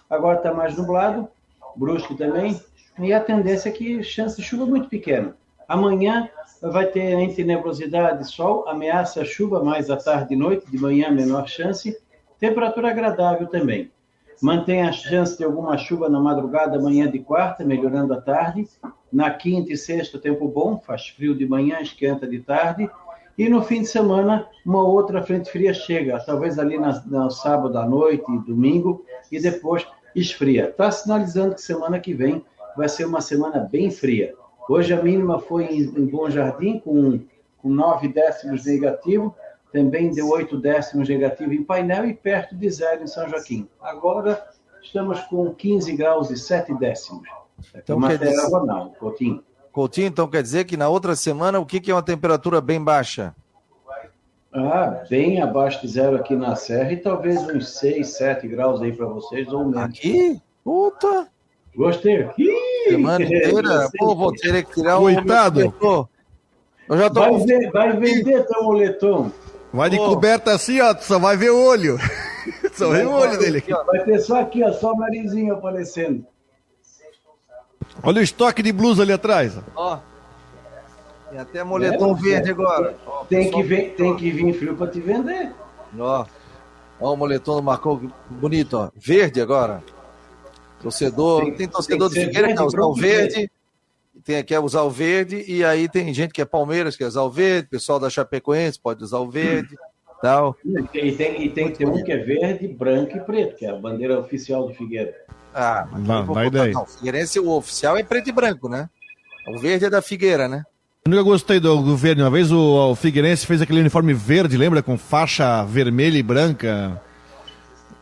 [0.09, 1.29] agora está mais nublado,
[1.75, 2.61] brusco também,
[2.99, 5.35] e a tendência é que chance de chuva muito pequena.
[5.69, 6.29] Amanhã
[6.63, 11.11] vai ter entre nebulosidade e sol, ameaça chuva mais à tarde e noite, de manhã
[11.11, 11.99] menor chance,
[12.39, 13.91] temperatura agradável também.
[14.43, 18.69] Mantém a chance de alguma chuva na madrugada, manhã de quarta, melhorando à tarde.
[19.13, 22.91] Na quinta e sexta, tempo bom, faz frio de manhã, esquenta de tarde.
[23.39, 27.87] E no fim de semana, uma outra frente fria chega, talvez ali na, sábado à
[27.87, 30.69] noite e domingo, e depois esfria.
[30.69, 32.45] Está sinalizando que semana que vem
[32.77, 34.35] vai ser uma semana bem fria.
[34.69, 37.21] Hoje a mínima foi em, em Bom Jardim, com,
[37.59, 39.35] com 9 décimos negativo,
[39.77, 43.69] também deu 8 décimos negativo em painel e perto de zero em São Joaquim.
[43.79, 44.43] Agora
[44.83, 47.29] estamos com 15 graus e 7 décimos.
[47.75, 48.49] Então, quer dizer...
[48.51, 49.45] não, Coutinho.
[49.71, 52.83] Coutinho, então quer dizer que na outra semana o que, que é uma temperatura bem
[52.83, 53.35] baixa?
[54.51, 58.91] Ah, bem abaixo de zero aqui na Serra e talvez uns 6, 7 graus aí
[58.91, 59.77] para vocês ou menos.
[59.77, 60.41] Aqui?
[60.65, 61.29] Puta!
[61.77, 62.51] Gostei aqui!
[62.89, 63.91] Semana inteira?
[63.99, 65.03] Pô, vou ter que tirar o.
[65.03, 65.75] Coitado!
[66.89, 69.31] Eu já tô vai, ver, vai vender teu moletom.
[69.77, 70.07] Vai de oh.
[70.07, 71.99] coberta assim, ó, só vai ver o olho.
[72.73, 73.71] só vê o olho dele aqui.
[73.71, 76.27] Vai ter só aqui, ó, só o narizinho aparecendo.
[78.03, 79.53] Olha o estoque de blusa ali atrás.
[79.75, 79.99] Ó.
[81.29, 82.97] Tem até moletom é, verde agora.
[83.07, 85.53] Ó, tem, que vir, tem que vir frio para te vender.
[85.99, 86.25] Ó.
[86.99, 88.91] Ó o moletom do Marcou bonito, ó.
[88.97, 89.85] Verde agora.
[90.81, 91.43] Torcedor.
[91.43, 93.51] Tem, tem torcedor tem do Figueira que não, o verde
[94.25, 97.31] tem, quer usar o verde, e aí tem gente que é Palmeiras, quer usar o
[97.31, 99.77] verde, pessoal da Chapecoense pode usar o verde.
[100.23, 100.57] Tal.
[100.95, 103.71] E tem, e tem que ter um que é verde, branco e preto, que é
[103.71, 105.15] a bandeira oficial do Figueira.
[105.55, 106.73] Ah, mas não, vai daí.
[106.73, 108.89] Não, Figueirense, o oficial é preto e branco, né?
[109.49, 110.65] O verde é da Figueira, né?
[111.05, 112.23] Eu nunca gostei do, do verde.
[112.23, 114.83] Uma vez o, o, Figueirense fez aquele uniforme verde, lembra?
[114.83, 117.01] Com faixa vermelha e branca.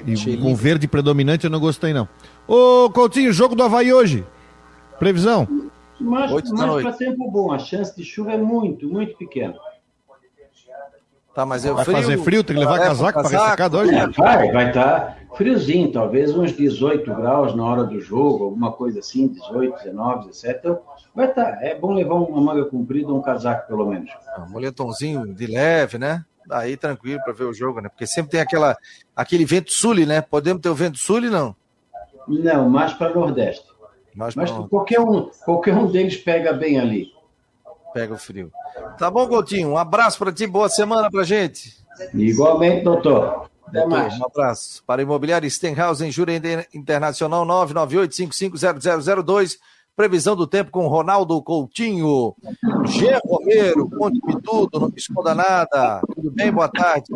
[0.07, 2.09] E com verde predominante eu não gostei, não.
[2.47, 4.25] Ô, Coutinho, jogo do Havaí hoje.
[4.99, 5.71] Previsão?
[6.05, 9.55] Mas, mas para tempo bom, a chance de chuva é muito, muito pequena.
[11.35, 13.93] Tá, mas vai frio, fazer frio, tem que levar casaco para ressacar hoje?
[13.93, 18.71] É, vai, vai estar tá friozinho, talvez uns 18 graus na hora do jogo, alguma
[18.71, 20.59] coisa assim, 18, 19, 17.
[20.61, 20.81] Então,
[21.13, 21.45] vai estar.
[21.45, 24.13] Tá, é bom levar uma manga comprida, um casaco pelo menos.
[24.39, 26.25] Um moletomzinho de leve, né?
[26.47, 27.89] Daí tranquilo para ver o jogo, né?
[27.89, 28.77] Porque sempre tem aquela,
[29.17, 30.21] aquele vento sul, né?
[30.21, 31.57] Podemos ter o vento sul, não?
[32.29, 33.67] Não, mais para nordeste.
[34.15, 37.13] Mas, Mas qualquer, um, qualquer um deles pega bem ali.
[37.93, 38.53] Pega o frio.
[38.99, 39.71] Tá bom, Coutinho?
[39.71, 41.83] Um abraço para ti, boa semana para gente.
[42.13, 43.49] Igualmente, doutor.
[43.67, 44.19] Até mais.
[44.19, 44.83] Um abraço.
[44.85, 46.41] Para Imobiliário Stenhouse, em Júri
[46.75, 49.57] Internacional 998550002.
[49.97, 52.35] Previsão do tempo com Ronaldo Coutinho.
[52.85, 53.17] G.
[53.25, 56.01] Romero, conte-me tudo, não me esconda nada.
[56.15, 56.51] Tudo bem?
[56.51, 57.07] Boa tarde.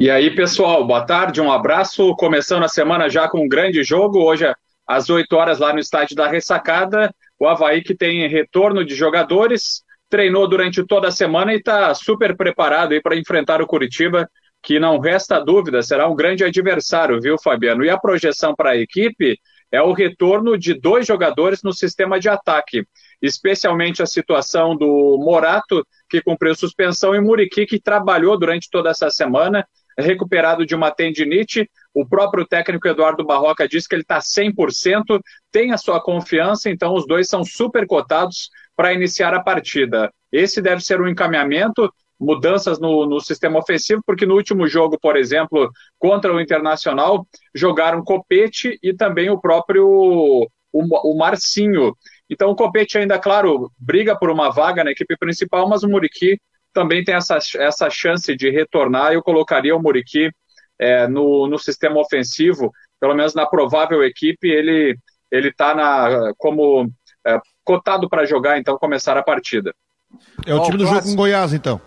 [0.00, 2.16] E aí, pessoal, boa tarde, um abraço.
[2.16, 4.18] Começando a semana já com um grande jogo.
[4.18, 4.54] Hoje é
[4.92, 7.14] às 8 horas lá no estádio da Ressacada.
[7.38, 12.36] O Havaí que tem retorno de jogadores, treinou durante toda a semana e está super
[12.36, 14.28] preparado para enfrentar o Curitiba,
[14.62, 17.84] que não resta dúvida, será um grande adversário, viu, Fabiano?
[17.84, 19.36] E a projeção para a equipe
[19.72, 22.84] é o retorno de dois jogadores no sistema de ataque,
[23.20, 29.10] especialmente a situação do Morato, que cumpriu suspensão, e Muriqui, que trabalhou durante toda essa
[29.10, 29.66] semana,
[29.98, 31.68] recuperado de uma tendinite.
[31.94, 36.94] O próprio técnico Eduardo Barroca disse que ele está 100%, tem a sua confiança, então
[36.94, 40.10] os dois são super cotados para iniciar a partida.
[40.30, 45.16] Esse deve ser um encaminhamento mudanças no, no, sistema ofensivo, porque no último jogo, por
[45.16, 51.94] exemplo, contra o Internacional, jogaram Copete e também o próprio o, o Marcinho.
[52.30, 56.38] Então o Copete ainda, claro, briga por uma vaga na equipe principal, mas o Muriqui
[56.72, 59.12] também tem essa, essa chance de retornar.
[59.12, 60.30] Eu colocaria o Muriqui
[60.78, 64.96] é, no, no sistema ofensivo, pelo menos na provável equipe, ele
[65.30, 65.74] ele está
[66.36, 66.92] como
[67.26, 69.74] é, cotado para jogar, então começar a partida.
[70.46, 71.80] É o time do jogo com Goiás, então.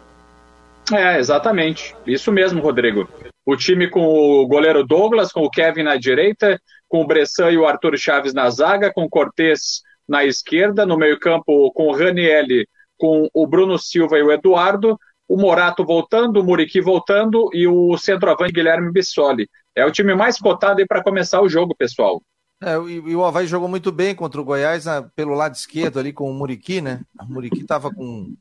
[0.92, 1.96] É, exatamente.
[2.08, 3.08] Isso mesmo, Rodrigo.
[3.46, 7.58] O time com o goleiro Douglas, com o Kevin na direita, com o Bressan e
[7.58, 12.68] o Arthur Chaves na zaga, com o Cortez na esquerda, no meio-campo com o Ranielli,
[12.98, 17.98] com o Bruno Silva e o Eduardo, o Morato voltando, o Muriqui voltando e o
[17.98, 19.50] centroavante Guilherme Bissoli.
[19.76, 22.22] É o time mais cotado aí para começar o jogo, pessoal.
[22.64, 26.00] É, e, e, o Havaí jogou muito bem contra o Goiás na, pelo lado esquerdo
[26.00, 27.02] ali com o Muriqui, né?
[27.22, 28.34] O Muriqui tava com.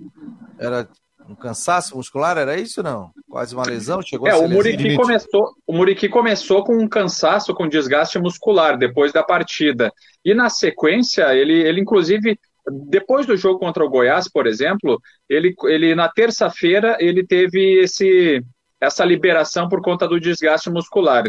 [0.58, 0.88] Era
[1.28, 3.10] um cansaço muscular, era isso não?
[3.28, 4.00] Quase uma lesão?
[4.02, 9.12] Chegou é, o Muriqui começou, o Muriqui começou com um cansaço, com desgaste muscular depois
[9.12, 9.92] da partida.
[10.24, 15.54] E na sequência, ele, ele inclusive, depois do jogo contra o Goiás, por exemplo, ele,
[15.64, 18.42] ele na terça-feira ele teve esse,
[18.80, 21.24] essa liberação por conta do desgaste muscular.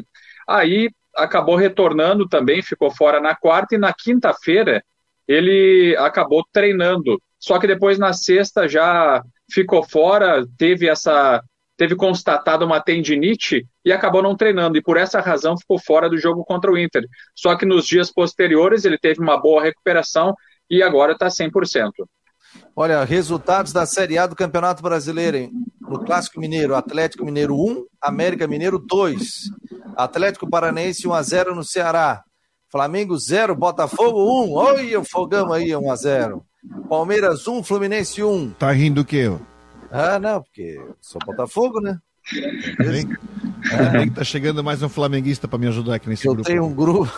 [0.48, 4.84] Aí acabou retornando também, ficou fora na quarta, e na quinta-feira
[5.28, 7.20] ele acabou treinando.
[7.40, 9.22] Só que depois na sexta já
[9.52, 11.42] ficou fora, teve essa
[11.78, 16.18] teve constatado uma tendinite e acabou não treinando, e por essa razão ficou fora do
[16.18, 17.06] jogo contra o Inter.
[17.36, 20.34] Só que nos dias posteriores ele teve uma boa recuperação
[20.70, 21.92] e agora está 100%.
[22.76, 25.52] Olha, resultados da Série A do Campeonato Brasileiro, hein?
[25.90, 29.52] no Clássico Mineiro, Atlético Mineiro 1, América Mineiro 2,
[29.96, 32.24] Atlético Paranaense 1 a 0 no Ceará,
[32.70, 36.46] Flamengo 0, Botafogo 1, olha o fogão aí 1 a 0.
[36.90, 38.52] Palmeiras 1, Fluminense 1.
[38.52, 39.32] Tá rindo o quê?
[39.92, 42.00] Ah, não, porque sou Botafogo, né?
[42.80, 43.08] Bem,
[43.72, 44.10] é.
[44.10, 46.50] tá chegando mais um flamenguista para me ajudar aqui nesse eu grupo.
[46.50, 47.12] Tenho um grupo.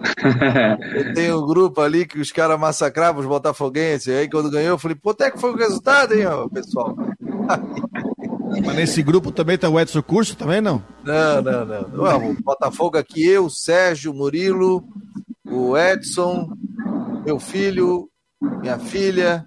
[1.14, 4.14] tenho um grupo ali que os caras massacravam os botafoguenses.
[4.14, 6.96] Aí quando ganhou, eu falei, pô, até que foi o resultado, hein, ó, pessoal?
[8.64, 10.82] Mas nesse grupo também tá o Edson Curso, também não?
[11.04, 11.88] Não, não, não.
[11.88, 14.84] não o Botafogo aqui, eu, Sérgio, Murilo,
[15.44, 16.48] o Edson,
[17.24, 18.08] meu filho,
[18.60, 19.44] minha filha.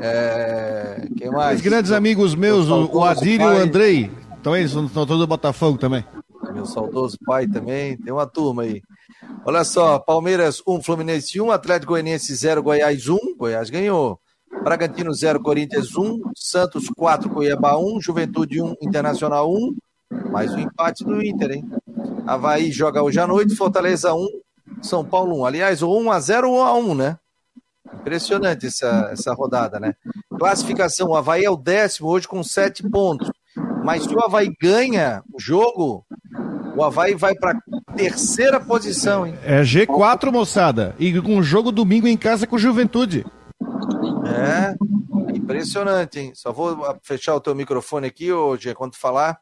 [0.00, 1.08] É...
[1.16, 1.56] Quem mais?
[1.56, 4.10] Os grandes amigos meus, o, o Adílio e o Andrei.
[4.40, 6.04] Então eles estão todos do Botafogo também.
[6.52, 7.96] Meu saudoso pai também.
[7.96, 8.82] Tem uma turma aí.
[9.44, 13.18] Olha só, Palmeiras 1, Fluminense 1, Atlético Goianiense 0, Goiás 1.
[13.36, 14.20] Goiás ganhou.
[14.62, 19.76] Bragantino 0, Corinthians 1, Santos 4, Cuiabá 1, Juventude 1, Internacional 1.
[20.30, 21.70] Mais um empate do Inter, hein?
[22.26, 24.26] Havaí joga hoje à noite, Fortaleza 1,
[24.82, 25.46] São Paulo 1.
[25.46, 27.18] Aliás, o 1 a 0 1 a 1, né?
[27.94, 29.94] Impressionante essa, essa rodada, né?
[30.38, 33.30] Classificação: o Havaí é o décimo hoje com sete pontos.
[33.84, 36.04] Mas se o Havaí ganha o jogo,
[36.76, 37.58] o Havaí vai para
[37.98, 39.36] terceira posição, hein?
[39.42, 40.94] É G4, moçada.
[41.00, 43.26] E com um jogo domingo em casa com Juventude.
[44.24, 44.76] É,
[45.34, 46.32] impressionante, hein?
[46.32, 49.40] Só vou fechar o teu microfone aqui, hoje, quando falar,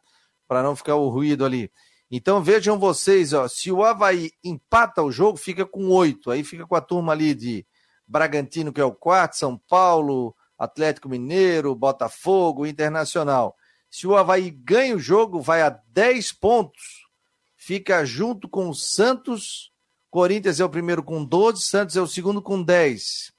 [0.49, 1.71] para não ficar o ruído ali.
[2.11, 6.31] Então vejam vocês, ó, se o Havaí empata o jogo, fica com oito.
[6.31, 7.67] Aí fica com a turma ali de
[8.09, 13.55] Bragantino, que é o quarto, São Paulo, Atlético Mineiro, Botafogo, Internacional.
[13.91, 17.06] Se o Havaí ganha o jogo, vai a 10 pontos,
[17.67, 19.73] fica junto com o Santos.
[20.09, 23.33] Corinthians é o primeiro com 12, Santos é o segundo com 10.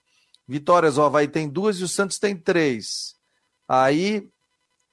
[0.45, 3.15] Vitórias, o Havaí tem duas e o Santos tem três.
[3.65, 4.29] Aí,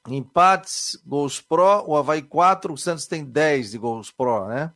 [0.08, 4.72] empates, gols pró, o Havaí 4, o Santos tem 10 de gols pró, né?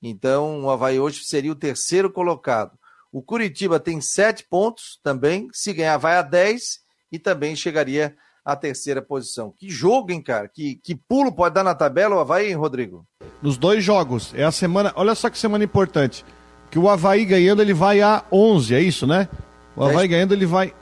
[0.00, 2.78] Então, o Havaí hoje seria o terceiro colocado.
[3.10, 5.48] O Curitiba tem sete pontos também.
[5.52, 6.80] Se ganhar, vai a 10
[7.10, 9.50] e também chegaria à terceira posição.
[9.50, 10.48] Que jogo, hein, cara?
[10.48, 13.04] Que, que pulo pode dar na tabela o Havaí, hein, Rodrigo?
[13.42, 14.32] Nos dois jogos.
[14.34, 14.92] É a semana.
[14.96, 16.24] Olha só que semana importante.
[16.70, 19.28] Que o Havaí ganhando, ele vai a 11, é isso, né?
[19.76, 20.10] O Havaí dez.
[20.10, 20.72] ganhando, ele vai.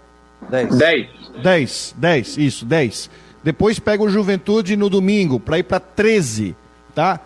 [0.50, 0.76] 10.
[0.76, 1.08] 10.
[1.42, 3.10] 10, 10, isso, 10.
[3.44, 6.56] Depois pega o Juventude no domingo, para ir para 13,
[6.94, 7.20] tá?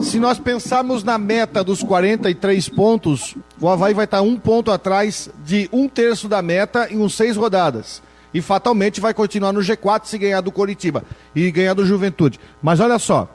[0.00, 5.30] Se nós pensarmos na meta dos 43 pontos, o Havaí vai estar um ponto atrás
[5.44, 8.02] de um terço da meta em uns seis rodadas.
[8.32, 11.02] e fatalmente vai continuar no G4 se ganhar do Coritiba
[11.34, 12.38] e ganhar do Juventude.
[12.62, 13.28] Mas olha só,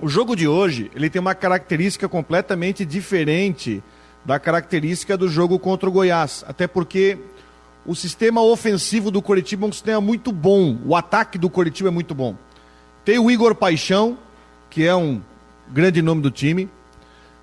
[0.00, 3.82] o jogo de hoje, ele tem uma característica completamente diferente
[4.24, 7.18] da característica do jogo contra o Goiás, até porque
[7.86, 11.92] o sistema ofensivo do Coritiba é um sistema muito bom, o ataque do Coritiba é
[11.92, 12.34] muito bom.
[13.04, 14.18] Tem o Igor Paixão,
[14.68, 15.22] que é um
[15.68, 16.68] grande nome do time.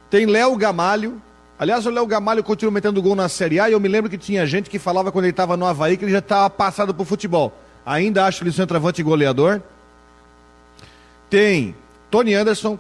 [0.10, 1.22] Tem Léo Gamalho.
[1.58, 4.18] Aliás, o Léo Gamalho continua metendo gol na Série A e eu me lembro que
[4.18, 7.06] tinha gente que falava quando ele estava no Havaí que ele já estava passado pro
[7.06, 7.58] futebol.
[7.86, 9.62] Ainda acho ele centroavante e goleador.
[11.30, 11.74] Tem
[12.14, 12.78] Tony Anderson,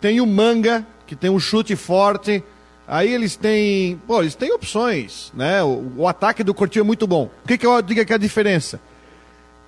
[0.00, 2.42] tem o Manga, que tem um chute forte.
[2.88, 4.00] Aí eles têm.
[4.06, 5.62] Pô, eles têm opções, né?
[5.62, 7.28] O, o ataque do Cortinho é muito bom.
[7.44, 8.80] O que, que eu digo que é a diferença?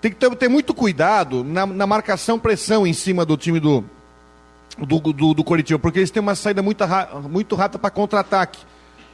[0.00, 3.84] Tem que ter, ter muito cuidado na, na, marcação pressão em cima do time do,
[4.78, 6.82] do, do, do Coritiba, porque eles têm uma saída muito,
[7.28, 8.60] muito rápida para contra-ataque.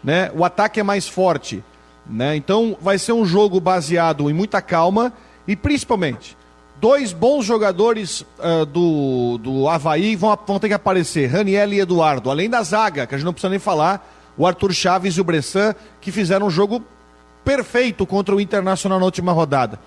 [0.03, 0.31] Né?
[0.33, 1.63] O ataque é mais forte.
[2.07, 2.37] Né?
[2.37, 5.13] Então vai ser um jogo baseado em muita calma
[5.45, 6.38] e principalmente
[6.81, 12.31] dois bons jogadores uh, do, do Havaí vão, vão ter que aparecer, Raniel e Eduardo,
[12.31, 14.07] além da zaga, que a gente não precisa nem falar,
[14.37, 16.83] o Arthur Chaves e o Bressan, que fizeram um jogo
[17.45, 19.79] perfeito contra o Internacional na última rodada.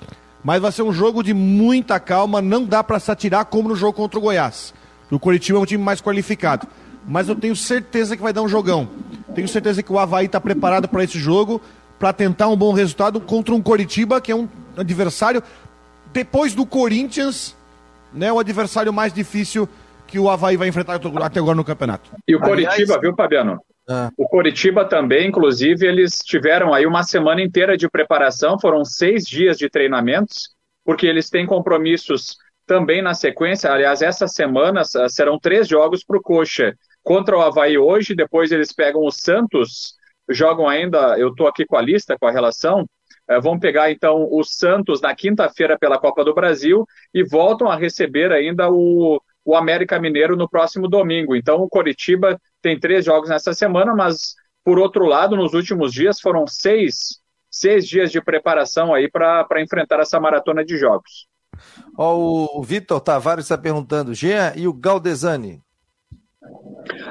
[0.44, 3.76] Mas vai ser um jogo de muita calma, não dá para se atirar como no
[3.76, 4.74] jogo contra o Goiás.
[5.10, 6.68] O Curitiba é um time mais qualificado.
[7.08, 8.88] Mas eu tenho certeza que vai dar um jogão.
[9.34, 11.62] Tenho certeza que o Havaí está preparado para esse jogo,
[12.00, 15.44] para tentar um bom resultado contra um Coritiba, que é um adversário,
[16.14, 17.56] depois do Corinthians,
[18.14, 19.68] né, o adversário mais difícil
[20.08, 22.12] que o Havaí vai enfrentar até agora no campeonato.
[22.28, 23.60] E o Coritiba, viu, Fabiano?
[23.90, 24.10] Ah.
[24.18, 29.58] O Coritiba também, inclusive, eles tiveram aí uma semana inteira de preparação, foram seis dias
[29.58, 30.50] de treinamentos,
[30.84, 32.36] porque eles têm compromissos
[32.68, 33.72] também na sequência.
[33.72, 36.76] Aliás, essa semana ah, serão três jogos para o Coxa.
[37.04, 39.96] Contra o Havaí hoje, depois eles pegam o Santos,
[40.30, 42.86] jogam ainda, eu estou aqui com a lista, com a relação,
[43.40, 48.32] vão pegar então o Santos na quinta-feira pela Copa do Brasil e voltam a receber
[48.32, 51.36] ainda o, o América Mineiro no próximo domingo.
[51.36, 56.20] Então o Coritiba tem três jogos nessa semana, mas por outro lado, nos últimos dias
[56.20, 57.20] foram seis,
[57.50, 61.28] seis dias de preparação aí para enfrentar essa maratona de jogos.
[61.98, 65.62] Ó, o Vitor Tavares está perguntando, Jean e o Galdesani?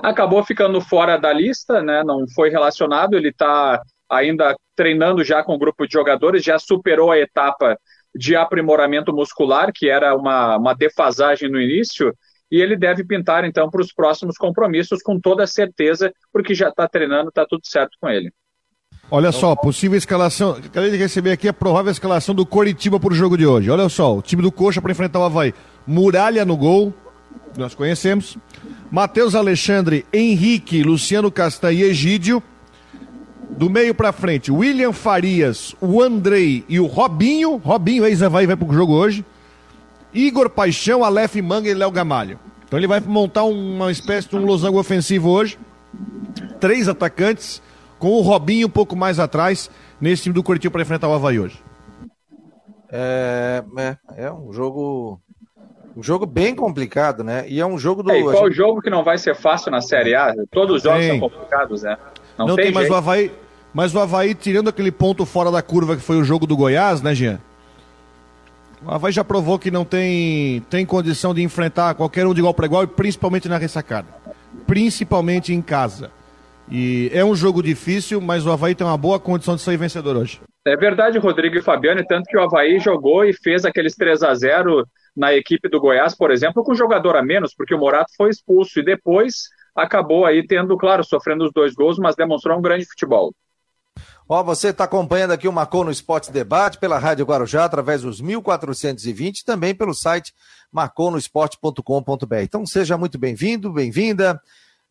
[0.03, 2.03] Acabou ficando fora da lista, né?
[2.05, 7.11] Não foi relacionado, ele está ainda treinando já com o grupo de jogadores, já superou
[7.11, 7.79] a etapa
[8.15, 12.13] de aprimoramento muscular, que era uma, uma defasagem no início,
[12.51, 16.89] e ele deve pintar então para os próximos compromissos com toda certeza, porque já está
[16.89, 18.33] treinando, está tudo certo com ele.
[19.13, 20.53] Olha só, possível escalação.
[20.53, 23.71] Acabei de receber aqui a provável escalação do Coritiba para o jogo de hoje.
[23.71, 25.53] Olha só, o time do Coxa para enfrentar o Havaí.
[25.87, 26.95] Muralha no gol,
[27.57, 28.37] nós conhecemos.
[28.91, 32.43] Matheus Alexandre, Henrique, Luciano Castanha e Egídio.
[33.57, 37.57] Do meio para frente, William Farias, o Andrei e o Robinho.
[37.57, 39.25] Robinho, ex-Havaí, vai para o jogo hoje.
[40.13, 42.39] Igor Paixão, Aleph Manga e Léo Gamalho.
[42.65, 45.59] Então ele vai montar uma espécie de um losango ofensivo hoje.
[46.59, 47.63] Três atacantes,
[47.99, 49.71] com o Robinho um pouco mais atrás,
[50.01, 51.61] nesse time do Curitiba para enfrentar o Havaí hoje.
[52.91, 55.21] É, é, é, um jogo.
[55.97, 57.45] Um jogo bem complicado, né?
[57.49, 58.11] E é um jogo do.
[58.11, 58.57] É, e qual gente...
[58.57, 60.33] jogo que não vai ser fácil na Série A?
[60.51, 61.11] Todos os jogos tem.
[61.11, 61.97] são complicados, né?
[62.39, 63.31] Não, não tem, tem mas o Havaí.
[63.73, 67.01] Mas o Havaí, tirando aquele ponto fora da curva que foi o jogo do Goiás,
[67.03, 67.41] né, Jean?
[68.85, 72.55] O Havaí já provou que não tem, tem condição de enfrentar qualquer um de igual
[72.55, 74.09] para igual, e principalmente na ressacada.
[74.67, 76.11] Principalmente em casa.
[76.71, 80.17] E é um jogo difícil, mas o Havaí tem uma boa condição de sair vencedor
[80.17, 80.41] hoje.
[80.65, 84.35] É verdade, Rodrigo e Fabiano, tanto que o Havaí jogou e fez aqueles 3 a
[84.35, 88.31] 0 na equipe do Goiás, por exemplo, com jogador a menos, porque o Morato foi
[88.31, 92.87] expulso e depois acabou aí tendo, claro, sofrendo os dois gols, mas demonstrou um grande
[92.87, 93.33] futebol.
[94.29, 98.21] Ó, você está acompanhando aqui o Marcou no Esporte Debate pela Rádio Guarujá, através dos
[98.21, 100.33] 1420 e também pelo site
[100.71, 102.37] marconosport.com.br.
[102.43, 104.41] Então seja muito bem-vindo, bem-vinda.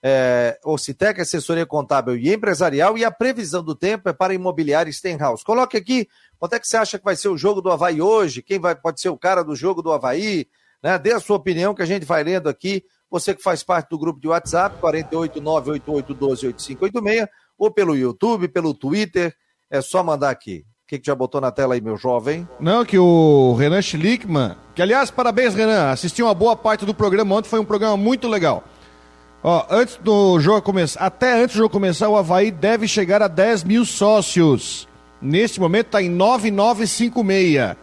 [0.02, 5.44] É, Ocitec, assessoria contábil e empresarial, e a previsão do tempo é para imobiliário Stenhouse.
[5.44, 8.42] Coloque aqui quanto é que você acha que vai ser o jogo do Havaí hoje,
[8.42, 10.48] quem vai, pode ser o cara do jogo do Havaí,
[10.82, 10.98] né?
[10.98, 12.86] Dê a sua opinião que a gente vai lendo aqui.
[13.12, 17.28] Você que faz parte do grupo de WhatsApp, 48988128586,
[17.60, 19.34] ou pelo YouTube, pelo Twitter.
[19.70, 20.64] É só mandar aqui.
[20.86, 22.48] O que, que já botou na tela aí, meu jovem?
[22.60, 27.36] Não, que o Renan Schlickman, que aliás, parabéns, Renan, assistiu uma boa parte do programa
[27.36, 28.64] ontem, foi um programa muito legal.
[29.44, 33.28] Ó, antes do jogo começar, até antes do jogo começar, o Havaí deve chegar a
[33.28, 34.88] 10 mil sócios.
[35.22, 37.78] Neste momento está em 9956.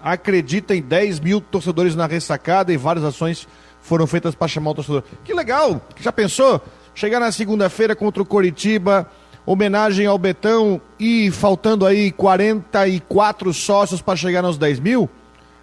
[0.00, 3.48] Acredita em 10 mil torcedores na ressacada e várias ações
[3.80, 5.02] foram feitas para chamar o torcedor.
[5.24, 5.80] Que legal!
[6.00, 6.60] Já pensou?
[6.96, 9.06] Chegar na segunda-feira contra o Coritiba,
[9.44, 15.06] homenagem ao Betão e faltando aí 44 sócios para chegar nos 10 mil,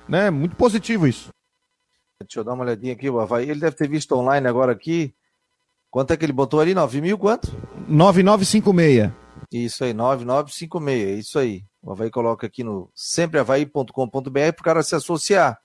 [0.07, 0.29] né?
[0.29, 1.29] Muito positivo isso.
[2.21, 3.49] Deixa eu dar uma olhadinha aqui, o Havaí.
[3.49, 5.11] Ele deve ter visto online agora aqui.
[5.89, 6.75] Quanto é que ele botou ali?
[6.75, 7.51] 9 mil quanto?
[7.87, 9.11] 9956.
[9.51, 11.63] Isso aí, 9956, isso aí.
[11.81, 15.57] O Havaí coloca aqui no semprehavaí.com.br para o cara se associar.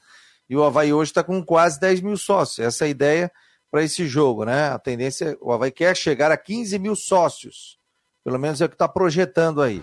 [0.48, 2.58] E o Havaí hoje está com quase 10 mil sócios.
[2.58, 3.32] Essa é a ideia
[3.70, 4.70] para esse jogo, né?
[4.70, 7.78] A tendência, o Havaí quer chegar a 15 mil sócios.
[8.24, 9.82] Pelo menos é o que está projetando aí.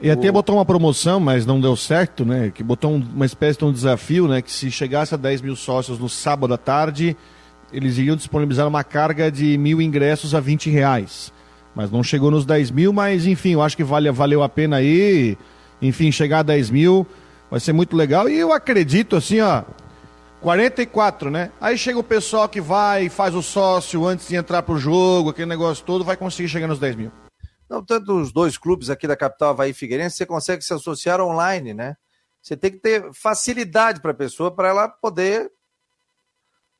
[0.00, 0.32] E até o...
[0.32, 2.50] botou uma promoção, mas não deu certo, né?
[2.54, 4.42] Que botou uma espécie de um desafio, né?
[4.42, 7.16] Que se chegasse a 10 mil sócios no sábado à tarde,
[7.72, 11.32] eles iriam disponibilizar uma carga de mil ingressos a 20 reais.
[11.74, 14.76] Mas não chegou nos 10 mil, mas enfim, eu acho que vale, valeu a pena
[14.76, 15.38] aí.
[15.80, 17.06] Enfim, chegar a 10 mil
[17.50, 18.28] vai ser muito legal.
[18.28, 19.62] E eu acredito, assim, ó,
[20.42, 21.52] 44, né?
[21.60, 25.48] Aí chega o pessoal que vai, faz o sócio antes de entrar pro jogo, aquele
[25.48, 27.12] negócio todo, vai conseguir chegar nos 10 mil.
[27.70, 31.20] Não, tanto os dois clubes aqui da capital, Havaí e Figueirense, você consegue se associar
[31.20, 31.96] online, né?
[32.42, 35.48] Você tem que ter facilidade para a pessoa, para ela poder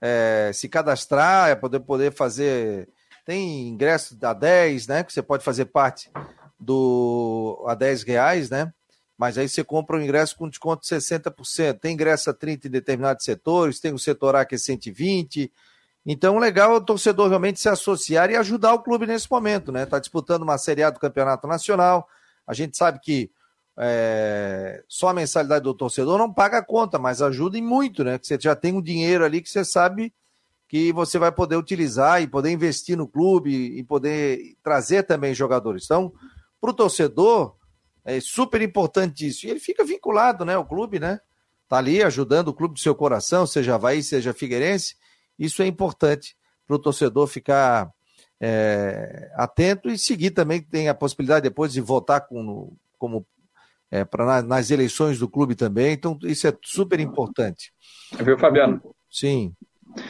[0.01, 2.89] é, se cadastrar, é poder, poder fazer.
[3.25, 5.05] Tem ingresso a 10, né?
[5.05, 6.11] Que você pode fazer parte
[6.59, 8.73] do a 10 reais, né?
[9.23, 11.79] Mas aí você compra o um ingresso com desconto de 60%.
[11.79, 15.49] Tem ingresso a 30 em determinados setores, tem o setor A que é 120.
[16.05, 19.85] Então, legal é o torcedor realmente se associar e ajudar o clube nesse momento, né?
[19.85, 22.09] Está disputando uma Série A do Campeonato Nacional.
[22.45, 23.31] A gente sabe que
[23.79, 28.19] é, só a mensalidade do torcedor não paga a conta, mas ajuda em muito, né?
[28.19, 30.13] Que você já tem um dinheiro ali que você sabe
[30.67, 35.85] que você vai poder utilizar e poder investir no clube e poder trazer também jogadores.
[35.85, 36.13] Então,
[36.61, 37.55] para o torcedor,
[38.05, 39.47] é super importante isso.
[39.47, 40.57] E ele fica vinculado, né?
[40.57, 41.21] O clube, né?
[41.69, 44.97] Tá ali ajudando o clube do seu coração, seja Havaí, seja Figueirense.
[45.39, 46.37] Isso é importante
[46.67, 47.91] para o torcedor ficar
[48.41, 53.25] é, atento e seguir também, tem a possibilidade depois de votar com, como
[53.91, 55.93] é, para nas eleições do clube também.
[55.93, 57.73] Então, isso é super importante.
[58.21, 58.83] Viu, Fabiano?
[59.11, 59.55] Sim.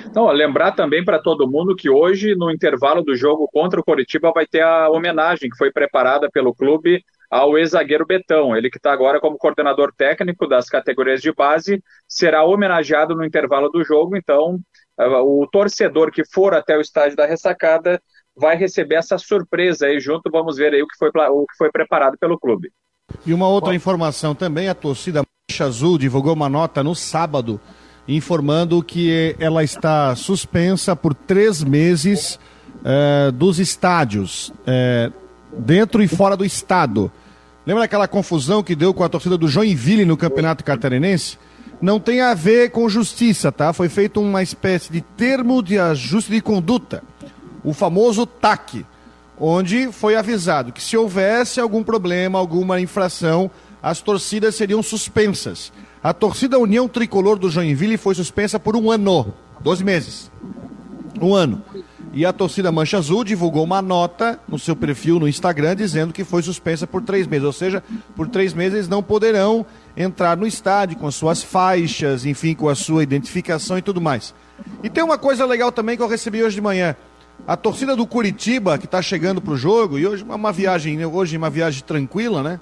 [0.06, 4.32] Então, lembrar também para todo mundo que hoje, no intervalo do jogo contra o Coritiba,
[4.32, 8.54] vai ter a homenagem que foi preparada pelo clube ao ex-zagueiro Betão.
[8.54, 13.70] Ele que está agora como coordenador técnico das categorias de base, será homenageado no intervalo
[13.70, 14.14] do jogo.
[14.14, 14.60] Então,
[15.00, 17.98] eh, o torcedor que for até o estádio da ressacada
[18.36, 20.30] vai receber essa surpresa aí junto.
[20.30, 22.70] Vamos ver aí o que foi, o que foi preparado pelo clube.
[23.24, 27.58] E uma outra informação também: a torcida Mancha Azul divulgou uma nota no sábado
[28.06, 32.38] informando que ela está suspensa por três meses
[32.84, 35.10] eh, dos estádios, eh,
[35.56, 37.10] dentro e fora do estado.
[37.64, 41.38] Lembra aquela confusão que deu com a torcida do Joinville no Campeonato Catarinense?
[41.80, 43.72] Não tem a ver com justiça, tá?
[43.72, 47.02] Foi feito uma espécie de termo de ajuste de conduta,
[47.64, 48.84] o famoso TAC,
[49.38, 53.50] onde foi avisado que se houvesse algum problema, alguma infração,
[53.82, 55.72] as torcidas seriam suspensas.
[56.02, 60.30] A torcida União Tricolor do Joinville foi suspensa por um ano, 12 meses.
[61.20, 61.62] Um ano.
[62.14, 66.24] E a torcida Mancha Azul divulgou uma nota no seu perfil no Instagram dizendo que
[66.24, 67.46] foi suspensa por três meses.
[67.46, 67.82] Ou seja,
[68.14, 69.64] por três meses eles não poderão
[69.96, 74.34] entrar no estádio com as suas faixas, enfim, com a sua identificação e tudo mais.
[74.82, 76.94] E tem uma coisa legal também que eu recebi hoje de manhã.
[77.46, 81.06] A torcida do Curitiba, que está chegando para o jogo, e hoje uma viagem, né,
[81.06, 82.60] hoje uma viagem tranquila, né?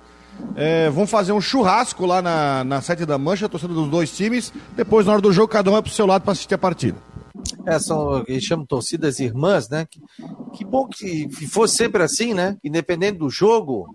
[0.56, 4.16] É, vão fazer um churrasco lá na, na sete da Mancha, a torcida dos dois
[4.16, 4.52] times.
[4.74, 6.58] Depois, na hora do jogo, cada um vai para o seu lado para assistir a
[6.58, 6.96] partida.
[7.66, 9.86] É, são, eles chamam torcidas irmãs, né?
[9.88, 10.00] Que,
[10.54, 12.56] que bom que fosse sempre assim, né?
[12.64, 13.86] Independente do jogo,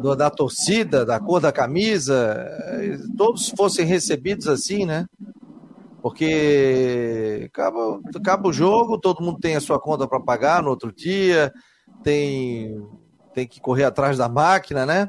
[0.00, 2.34] do, da torcida, da cor da camisa,
[2.72, 5.06] eh, todos fossem recebidos assim, né?
[6.02, 10.92] Porque acaba, acaba o jogo, todo mundo tem a sua conta para pagar no outro
[10.92, 11.52] dia,
[12.02, 12.76] tem,
[13.32, 15.08] tem que correr atrás da máquina, né?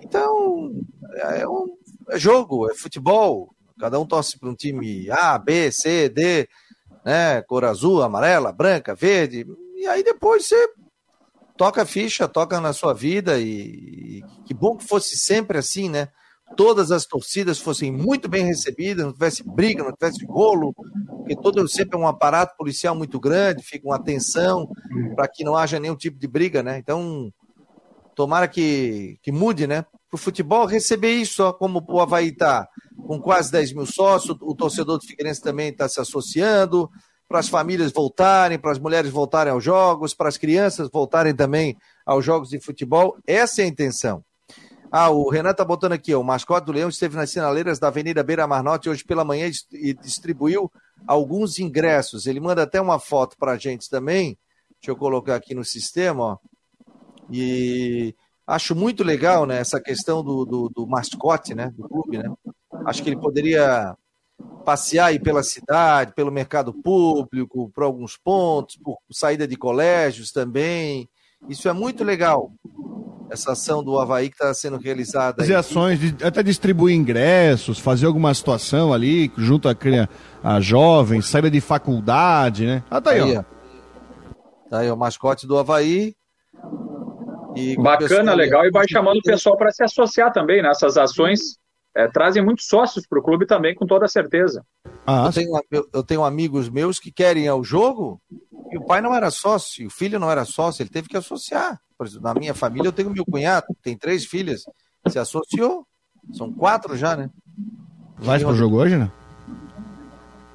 [0.00, 0.72] Então,
[1.16, 1.66] é, um,
[2.10, 3.52] é jogo, é futebol.
[3.80, 6.48] Cada um torce para um time A, B, C, D
[7.08, 7.40] né?
[7.40, 9.46] Cor azul, amarela, branca, verde.
[9.74, 10.68] E aí depois você
[11.56, 15.88] toca a ficha, toca na sua vida e, e que bom que fosse sempre assim,
[15.88, 16.08] né?
[16.54, 20.74] Todas as torcidas fossem muito bem recebidas, não tivesse briga, não tivesse rolo,
[21.16, 24.68] porque todo sempre é um aparato policial muito grande, fica uma atenção
[25.16, 26.76] para que não haja nenhum tipo de briga, né?
[26.76, 27.32] Então,
[28.14, 29.82] tomara que, que mude, né?
[30.10, 32.68] Para o futebol receber isso, ó, como o Havaí está
[33.08, 36.90] com quase 10 mil sócios, o torcedor do Figueirense também está se associando,
[37.26, 41.74] para as famílias voltarem, para as mulheres voltarem aos jogos, para as crianças voltarem também
[42.04, 43.16] aos jogos de futebol.
[43.26, 44.22] Essa é a intenção.
[44.92, 48.22] Ah, o Renan está botando aqui, o mascote do Leão esteve nas sinaleiras da Avenida
[48.22, 50.70] Beira Mar Norte hoje pela manhã e distribuiu
[51.06, 52.26] alguns ingressos.
[52.26, 54.36] Ele manda até uma foto para a gente também.
[54.82, 56.38] Deixa eu colocar aqui no sistema, ó.
[57.32, 58.14] E
[58.46, 62.18] acho muito legal né, essa questão do, do, do mascote né, do clube.
[62.18, 62.30] Né?
[62.84, 63.94] Acho que ele poderia
[64.64, 71.08] passear aí pela cidade, pelo mercado público, por alguns pontos, por saída de colégios também.
[71.48, 72.52] Isso é muito legal.
[73.30, 75.42] Essa ação do Havaí que está sendo realizada.
[75.42, 79.76] Fazer ações, de, até distribuir ingressos, fazer alguma situação ali, junto a,
[80.42, 82.82] a jovens, saída de faculdade, né?
[82.90, 83.44] Ah, tá aí, aí ó.
[84.70, 86.14] Tá aí o mascote do Havaí.
[87.54, 91.02] E Bacana, legal, e vai chamando o pessoal para se associar também nessas né?
[91.02, 91.58] ações
[91.98, 94.64] é, trazem muitos sócios para o clube também, com toda certeza.
[95.04, 98.20] Ah, eu, tenho, eu, tenho, amigos meus que querem ir ao jogo
[98.70, 101.80] e o pai não era sócio, o filho não era sócio, ele teve que associar.
[101.98, 104.62] Por exemplo, na minha família eu tenho meu cunhado, tem três filhas,
[105.08, 105.84] se associou.
[106.32, 107.30] São quatro já, né?
[108.16, 109.10] Vai para o jogo hoje, né?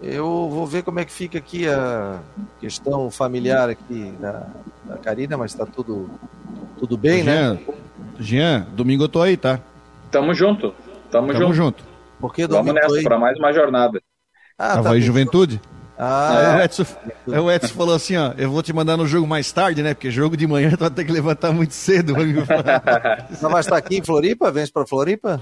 [0.01, 2.21] Eu vou ver como é que fica aqui a
[2.61, 4.47] questão familiar aqui da,
[4.85, 6.09] da Karina, mas está tudo,
[6.77, 7.65] tudo bem, Jean, né?
[8.17, 9.59] Jean, domingo eu tô aí, tá?
[10.09, 10.73] Tamo junto.
[11.14, 11.53] Tamo, Tamo junto.
[11.53, 11.84] junto.
[12.20, 14.01] Porque Vamos nessa, para mais uma jornada.
[14.57, 15.61] Ah, tá Juventude?
[15.97, 16.57] Ah, é.
[16.57, 16.86] o, Edson,
[17.28, 19.93] o Edson falou assim, ó, eu vou te mandar no jogo mais tarde, né?
[19.93, 22.16] Porque jogo de manhã tu vai ter que levantar muito cedo.
[23.30, 24.51] Você vai estar aqui em Floripa?
[24.51, 25.39] Vem para Floripa?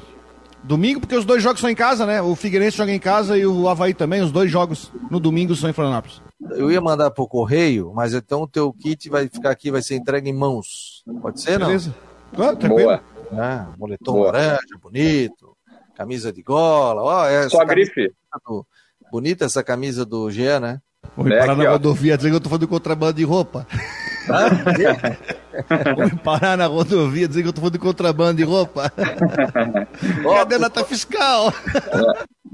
[0.62, 2.22] Domingo, porque os dois jogos são em casa, né?
[2.22, 4.22] O Figueirense joga em casa e o Havaí também.
[4.22, 6.22] Os dois jogos no domingo são em Florianópolis.
[6.52, 9.96] Eu ia mandar pro correio, mas então o teu kit vai ficar aqui, vai ser
[9.96, 11.04] entregue em mãos.
[11.22, 11.68] Pode ser, não?
[11.68, 11.96] Beleza.
[12.38, 13.02] Ah, Boa.
[13.34, 14.32] Ah, moletom Boa.
[14.32, 15.51] laranja, bonito
[16.02, 17.02] camisa de gola.
[17.02, 18.12] Ó, é Só a grife.
[18.48, 18.66] Do...
[19.12, 20.80] Bonita essa camisa do Jean, né?
[21.16, 23.68] Vou é parar aqui, na rodovia dizer que eu tô falando de contrabando de roupa.
[25.98, 28.92] Vou parar na rodovia dizer que eu tô falando de contrabando de roupa.
[30.24, 31.54] Cadê a nota fiscal?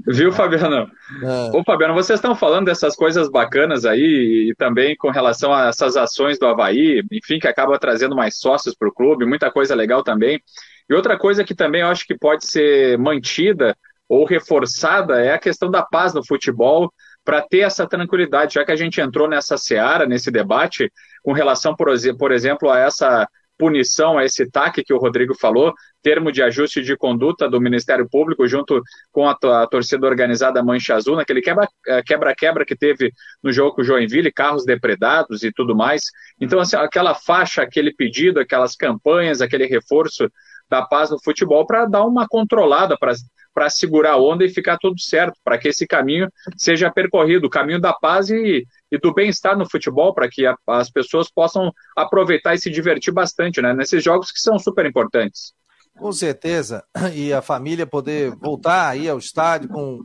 [0.06, 0.90] Viu, Fabiano?
[1.22, 1.56] É.
[1.56, 5.96] Ô, Fabiano, vocês estão falando dessas coisas bacanas aí e também com relação a essas
[5.96, 10.02] ações do Havaí, enfim, que acaba trazendo mais sócios para o clube, muita coisa legal
[10.02, 10.40] também.
[10.88, 13.76] E outra coisa que também eu acho que pode ser mantida
[14.08, 16.90] ou reforçada é a questão da paz no futebol,
[17.28, 20.90] para ter essa tranquilidade, já que a gente entrou nessa seara, nesse debate,
[21.22, 21.90] com relação, por,
[22.32, 23.28] exemplo, a essa
[23.58, 28.08] punição, a esse TAC que o Rodrigo falou, termo de ajuste de conduta do Ministério
[28.08, 28.80] Público junto
[29.12, 31.42] com a, a torcida organizada Mancha Azul, naquele
[31.88, 33.12] é, quebra-quebra que teve
[33.42, 36.04] no jogo com o Joinville, carros depredados e tudo mais.
[36.40, 40.30] Então, assim, aquela faixa, aquele pedido, aquelas campanhas, aquele reforço
[40.68, 45.00] da paz no futebol para dar uma controlada, para segurar a onda e ficar tudo
[45.00, 49.56] certo, para que esse caminho seja percorrido, o caminho da paz e, e do bem-estar
[49.56, 53.72] no futebol, para que a, as pessoas possam aproveitar e se divertir bastante, né?
[53.74, 55.52] Nesses jogos que são super importantes.
[55.98, 60.00] Com certeza, e a família poder voltar aí ao estádio com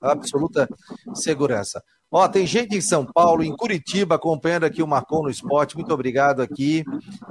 [0.00, 0.68] absoluta
[1.14, 1.80] segurança.
[2.14, 5.74] Ó, tem gente em São Paulo, em Curitiba, acompanhando aqui o Marcon no Esporte.
[5.74, 6.84] Muito obrigado aqui.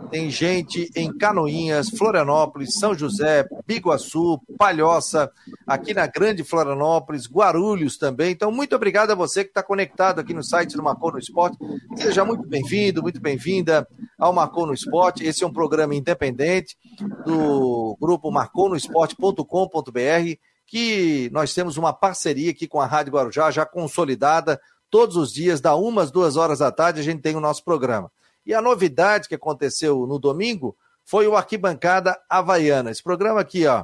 [0.09, 5.29] Tem gente em Canoinhas, Florianópolis, São José, Biguaçu, Palhoça,
[5.67, 8.32] aqui na Grande Florianópolis, Guarulhos também.
[8.32, 11.59] Então, muito obrigado a você que está conectado aqui no site do Marcon no Esporte.
[11.95, 15.23] Seja muito bem-vindo, muito bem-vinda ao Marcon no Esporte.
[15.23, 16.75] Esse é um programa independente
[17.23, 24.57] do grupo marconosport.com.br que nós temos uma parceria aqui com a Rádio Guarujá, já consolidada,
[24.89, 28.09] todos os dias, da umas duas horas da tarde, a gente tem o nosso programa.
[28.45, 32.89] E a novidade que aconteceu no domingo foi o Arquibancada Havaiana.
[32.89, 33.84] Esse programa aqui, ó,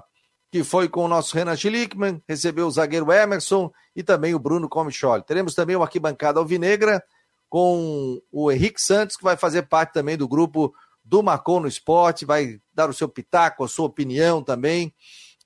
[0.49, 4.69] que foi com o nosso Renan Schlickman, recebeu o zagueiro Emerson e também o Bruno
[4.69, 5.23] Comicholi.
[5.23, 7.03] Teremos também o Arquibancada Alvinegra
[7.49, 10.73] com o Henrique Santos, que vai fazer parte também do grupo
[11.03, 14.93] do Marcon no Esporte, vai dar o seu pitaco, a sua opinião também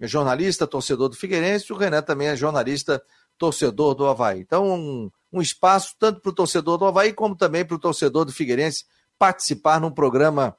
[0.08, 3.02] jornalista, torcedor do Figueirense, o Renan também é jornalista,
[3.38, 4.40] torcedor do Havaí.
[4.40, 8.26] Então, um, um espaço tanto para o torcedor do Havaí como também para o torcedor
[8.26, 8.86] do Figueirense
[9.18, 10.58] participar num programa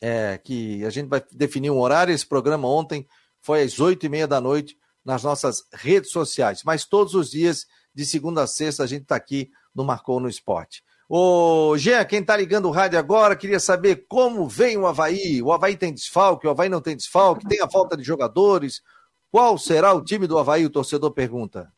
[0.00, 2.14] é, que a gente vai definir um horário.
[2.14, 3.06] Esse programa ontem
[3.40, 6.62] foi às oito e meia da noite nas nossas redes sociais.
[6.64, 10.28] Mas todos os dias, de segunda a sexta, a gente está aqui no Marcou no
[10.28, 10.82] Esporte.
[11.08, 15.40] Ô, Jean, quem tá ligando o rádio agora, queria saber como vem o Havaí.
[15.40, 18.82] O Havaí tem desfalque, o Havaí não tem desfalque, tem a falta de jogadores.
[19.30, 20.64] Qual será o time do Havaí?
[20.64, 21.70] O torcedor pergunta.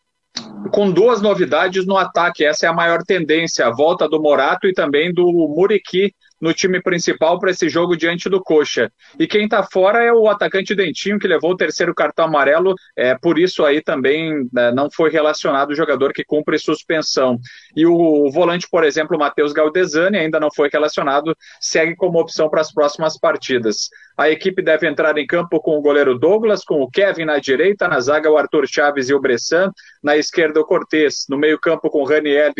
[0.73, 4.73] Com duas novidades no ataque, essa é a maior tendência: a volta do Morato e
[4.73, 5.25] também do
[5.55, 8.91] Muriqui no time principal para esse jogo diante do Coxa.
[9.19, 13.17] E quem está fora é o atacante Dentinho, que levou o terceiro cartão amarelo, é,
[13.17, 17.39] por isso aí também né, não foi relacionado o jogador que cumpre suspensão.
[17.75, 22.61] E o volante, por exemplo, Matheus Galdesani, ainda não foi relacionado, segue como opção para
[22.61, 23.89] as próximas partidas.
[24.17, 27.87] A equipe deve entrar em campo com o goleiro Douglas, com o Kevin na direita,
[27.87, 29.71] na zaga o Arthur Chaves e o Bressan,
[30.03, 32.53] na esquerda o Cortez, no meio campo com o Raniel,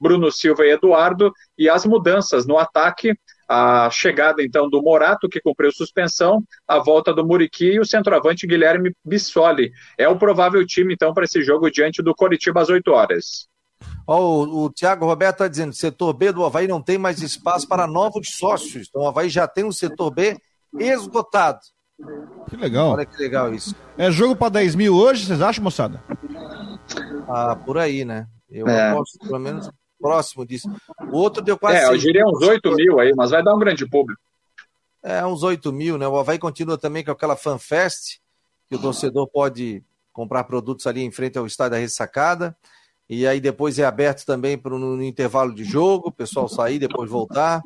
[0.00, 3.14] Bruno Silva e Eduardo, e as mudanças no ataque,
[3.48, 8.46] a chegada então do Morato, que cumpriu suspensão, a volta do Muriqui e o centroavante
[8.46, 9.70] Guilherme Bissoli.
[9.96, 13.48] É o provável time então para esse jogo diante do Coritiba às 8 horas.
[14.06, 17.68] Ó, o, o Tiago Roberto está dizendo: setor B do Havaí não tem mais espaço
[17.68, 18.88] para novos sócios.
[18.88, 20.36] Então o Havaí já tem um setor B
[20.78, 21.60] esgotado.
[22.48, 22.90] Que legal.
[22.90, 23.74] Olha que legal isso.
[23.96, 26.02] É jogo para 10 mil hoje, vocês acham, moçada?
[27.28, 28.26] Ah, por aí, né?
[28.48, 28.90] Eu é.
[28.90, 29.70] aposto pelo menos
[30.00, 30.68] próximo disso.
[31.10, 31.78] O outro deu quase.
[31.78, 34.20] É, eu diria uns 8 mil aí, mas vai dar um grande público.
[35.02, 36.06] É, uns 8 mil, né?
[36.06, 38.18] O Havaí continua também com aquela FanFest,
[38.68, 42.56] que o torcedor pode comprar produtos ali em frente ao estádio da Ressacada.
[43.08, 47.08] E aí depois é aberto também para no intervalo de jogo, o pessoal sair, depois
[47.08, 47.62] voltar.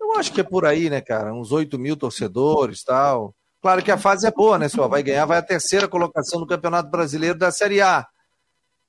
[0.00, 1.34] Eu acho que é por aí, né, cara?
[1.34, 3.34] Uns 8 mil torcedores tal.
[3.60, 4.68] Claro que a fase é boa, né?
[4.68, 8.06] Se o vai ganhar, vai a terceira colocação no Campeonato Brasileiro da Série A.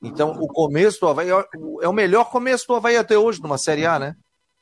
[0.01, 3.85] Então, o começo do Havaí é o melhor começo do Havaí até hoje numa Série
[3.85, 4.15] A, né?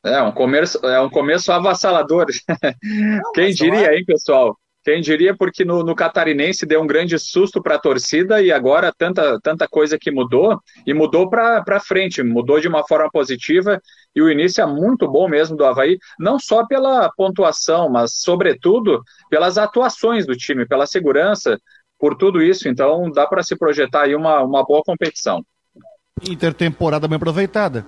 [0.04, 2.26] É um começo, é um começo avassalador.
[2.82, 3.96] Não, Quem diria, é...
[3.96, 4.56] hein, pessoal?
[4.84, 8.92] Quem diria, porque no, no Catarinense deu um grande susto para a torcida e agora
[8.96, 13.82] tanta, tanta coisa que mudou, e mudou para frente, mudou de uma forma positiva,
[14.14, 19.02] e o início é muito bom mesmo do Havaí, não só pela pontuação, mas sobretudo
[19.28, 21.60] pelas atuações do time, pela segurança,
[21.98, 25.44] por tudo isso, então dá para se projetar aí uma, uma boa competição.
[26.22, 27.84] Intertemporada bem aproveitada.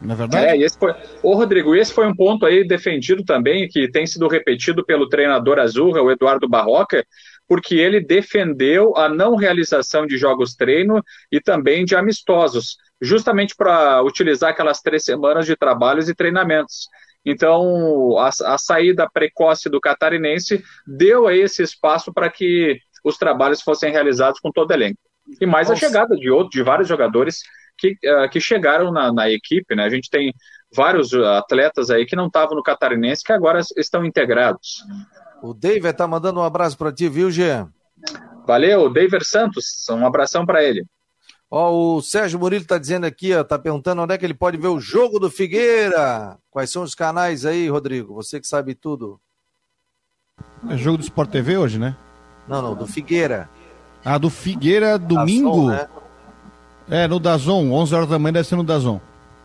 [0.00, 0.46] Não é verdade?
[0.46, 0.94] É, esse foi.
[1.22, 5.58] Ô, Rodrigo, esse foi um ponto aí defendido também, que tem sido repetido pelo treinador
[5.58, 7.04] azul, o Eduardo Barroca,
[7.48, 11.02] porque ele defendeu a não realização de jogos treino
[11.32, 16.88] e também de amistosos, justamente para utilizar aquelas três semanas de trabalhos e treinamentos.
[17.24, 23.62] Então, a, a saída precoce do catarinense deu aí esse espaço para que os trabalhos
[23.62, 24.98] fossem realizados com todo elenco.
[25.40, 25.84] E mais Nossa.
[25.84, 27.40] a chegada de outros, de vários jogadores
[27.76, 29.84] que, uh, que chegaram na, na, equipe, né?
[29.84, 30.34] A gente tem
[30.74, 34.84] vários atletas aí que não estavam no Catarinense que agora estão integrados.
[35.42, 37.70] O David tá mandando um abraço para ti, viu, Jean?
[38.46, 40.84] Valeu, David Santos, um abração para ele.
[41.50, 44.58] Ó, o Sérgio Murilo tá dizendo aqui, ó, tá perguntando onde é que ele pode
[44.58, 46.36] ver o jogo do Figueira.
[46.50, 48.14] Quais são os canais aí, Rodrigo?
[48.14, 49.18] Você que sabe tudo.
[50.68, 51.96] É jogo do Sport TV hoje, né?
[52.48, 53.48] Não, não, do Figueira.
[54.04, 55.68] Ah, do Figueira, domingo?
[55.68, 55.86] né?
[56.90, 59.00] É, no Dazon, 11 horas da manhã deve ser no Dazon.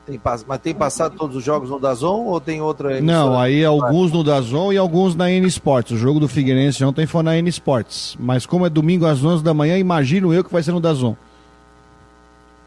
[0.05, 2.99] Tem, mas tem passado todos os jogos no Dazon ou tem outra?
[2.99, 5.93] Não, aí alguns no Dazon e alguns na N Sports.
[5.93, 8.17] O jogo do Figueirense ontem foi na N Sports.
[8.19, 11.15] Mas como é domingo às 11 da manhã, imagino eu que vai ser no Dazon.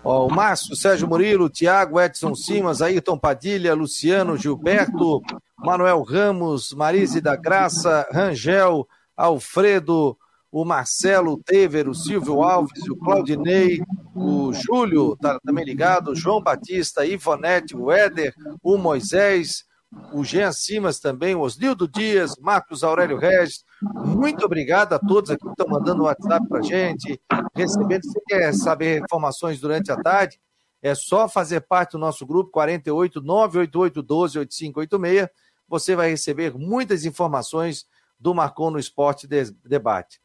[0.03, 5.21] Ó, o Márcio, Sérgio Murilo, Thiago, Edson Simas, Ayrton Padilha, Luciano, Gilberto,
[5.59, 10.17] Manuel Ramos, Marise da Graça, Rangel, Alfredo,
[10.59, 13.83] o Marcelo, o Tever, o Silvio Alves, o Claudinei,
[14.15, 19.67] o Júlio, tá também ligado, o João Batista, Ivonete, o Éder, o Moisés,
[20.15, 23.67] o Jean Simas também, o Osnildo Dias, Marcos Aurélio Regis.
[23.83, 27.21] Muito obrigado a todos aqui que estão mandando o WhatsApp para gente,
[27.55, 28.05] recebendo.
[28.05, 30.41] Se quer saber informações durante a tarde,
[30.81, 35.29] é só fazer parte do nosso grupo 48 988 12 8586.
[35.69, 37.85] Você vai receber muitas informações
[38.19, 40.19] do Marcon no Esporte Debate.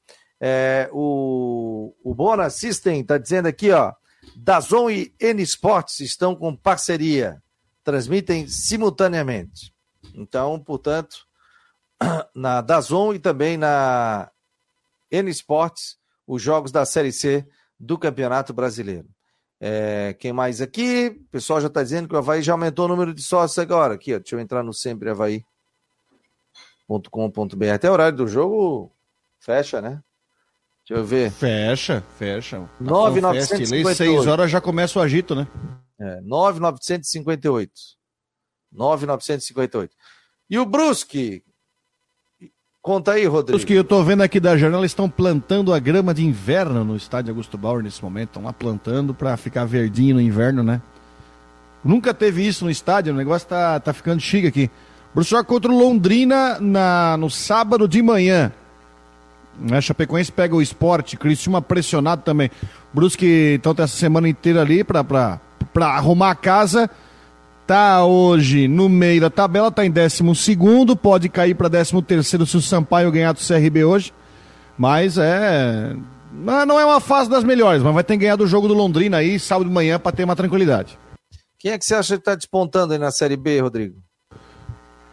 [0.44, 3.94] É, o, o Bona System está dizendo aqui, ó.
[4.36, 7.42] Dazon e N Sports estão com parceria,
[7.84, 9.72] transmitem simultaneamente.
[10.16, 11.28] Então, portanto,
[12.34, 14.32] na Dazon e também na
[15.12, 17.48] N Sports, os jogos da Série C
[17.80, 19.08] do Campeonato Brasileiro.
[19.60, 21.10] É, quem mais aqui?
[21.10, 23.94] O pessoal já está dizendo que o Havaí já aumentou o número de sócios agora.
[23.94, 25.46] Aqui, ó, deixa eu entrar no sempre Havaí.com.br.
[27.72, 28.92] Até o horário do jogo
[29.40, 30.02] fecha, né?
[30.92, 31.32] Deixa eu ver.
[31.32, 32.62] Fecha, fecha.
[32.82, 33.96] 9,958.
[33.96, 35.48] 6 horas já começa o agito, né?
[35.98, 37.72] É, 9,958.
[38.74, 39.96] 9,958.
[40.50, 41.44] E o Brusque?
[42.82, 43.58] Conta aí, Rodrigo.
[43.58, 46.98] Os que eu tô vendo aqui da janela estão plantando a grama de inverno no
[46.98, 48.30] estádio Augusto Bauer nesse momento.
[48.30, 50.82] Estão lá plantando para ficar verdinho no inverno, né?
[51.86, 54.70] Nunca teve isso no estádio, o negócio tá, tá ficando chique aqui.
[55.16, 58.52] Brusque contra o Londrina na, no sábado de manhã.
[59.60, 59.80] Né?
[59.82, 62.50] Chapecoense pega o esporte, Criciúma pressionado também.
[62.94, 65.40] Brusque, então, tá essa semana inteira ali para
[65.82, 66.90] arrumar a casa.
[67.68, 70.24] Tá hoje no meio da tabela, tá em 12,
[71.02, 74.14] pode cair para 13 se o Sampaio ganhar do CRB hoje.
[74.78, 75.96] Mas é.
[76.34, 79.18] Não é uma fase das melhores, mas vai ter que ganhar do jogo do Londrina
[79.18, 80.98] aí, sábado de manhã, para ter uma tranquilidade.
[81.60, 84.02] Quem é que você acha que tá despontando aí na Série B, Rodrigo?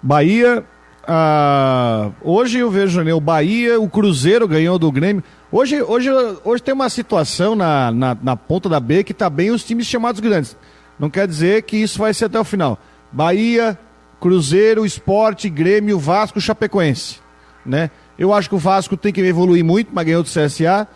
[0.03, 0.65] Bahia,
[1.11, 5.25] ah, hoje eu vejo né, o Bahia, o Cruzeiro ganhou do Grêmio.
[5.51, 6.11] Hoje, hoje,
[6.45, 9.87] hoje tem uma situação na, na, na ponta da B que está bem os times
[9.87, 10.55] chamados grandes.
[10.99, 12.79] Não quer dizer que isso vai ser até o final.
[13.11, 13.79] Bahia,
[14.21, 17.21] Cruzeiro, Esporte, Grêmio, Vasco, Chapecoense,
[17.65, 17.91] né?
[18.19, 20.87] Eu acho que o Vasco tem que evoluir muito, mas ganhou do CSA.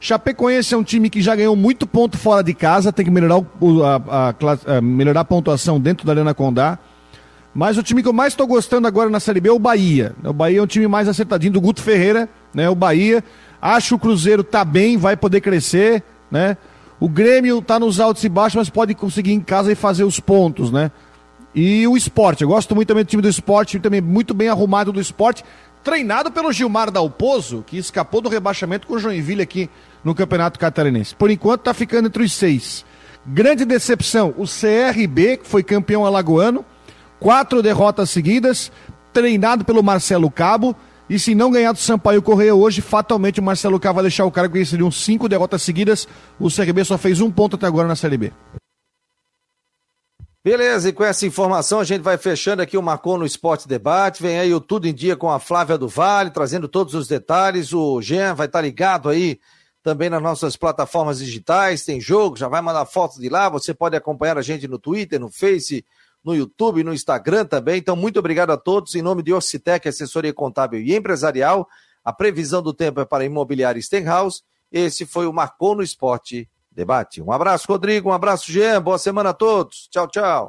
[0.00, 3.38] Chapecoense é um time que já ganhou muito ponto fora de casa, tem que melhorar,
[3.60, 6.76] o, a, a, a, melhorar a pontuação dentro da Arena Condá.
[7.54, 10.14] Mas o time que eu mais estou gostando agora na Série B é o Bahia.
[10.24, 12.68] O Bahia é um time mais acertadinho do Guto Ferreira, né?
[12.68, 13.24] O Bahia.
[13.60, 16.56] Acho o Cruzeiro tá bem, vai poder crescer, né?
[17.00, 20.20] O Grêmio tá nos altos e baixos, mas pode conseguir em casa e fazer os
[20.20, 20.90] pontos, né?
[21.54, 24.92] E o esporte, eu gosto muito também do time do esporte, também muito bem arrumado
[24.92, 25.42] do esporte,
[25.82, 29.68] treinado pelo Gilmar Dalpozo, que escapou do rebaixamento com o Joinville aqui
[30.04, 31.14] no Campeonato Catarinense.
[31.16, 32.84] Por enquanto tá ficando entre os seis.
[33.26, 36.64] Grande decepção, o CRB, que foi campeão alagoano,
[37.20, 38.72] quatro derrotas seguidas,
[39.12, 40.74] treinado pelo Marcelo Cabo,
[41.08, 44.30] e se não ganhar do Sampaio Correia hoje, fatalmente o Marcelo Cabo vai deixar o
[44.30, 46.06] cara que seriam cinco derrotas seguidas.
[46.38, 48.32] O CRB só fez um ponto até agora na Série B.
[50.42, 54.22] Beleza, e com essa informação a gente vai fechando aqui o Marcou no Esporte Debate.
[54.22, 57.74] Vem aí o Tudo em Dia com a Flávia do Vale, trazendo todos os detalhes.
[57.74, 59.38] O Jean vai estar ligado aí
[59.82, 61.84] também nas nossas plataformas digitais.
[61.84, 63.48] Tem jogo, já vai mandar fotos de lá.
[63.48, 65.84] Você pode acompanhar a gente no Twitter, no Face,
[66.24, 67.78] no YouTube, no Instagram também.
[67.78, 68.94] Então, muito obrigado a todos.
[68.94, 71.68] Em nome de Ocitec, assessoria contábil e empresarial,
[72.04, 74.42] a previsão do tempo é para imobiliário Stenhouse.
[74.70, 77.20] Esse foi o Marcou no Esporte Debate.
[77.20, 78.10] Um abraço, Rodrigo.
[78.10, 78.80] Um abraço, Jean.
[78.80, 79.88] Boa semana a todos.
[79.90, 80.48] Tchau, tchau.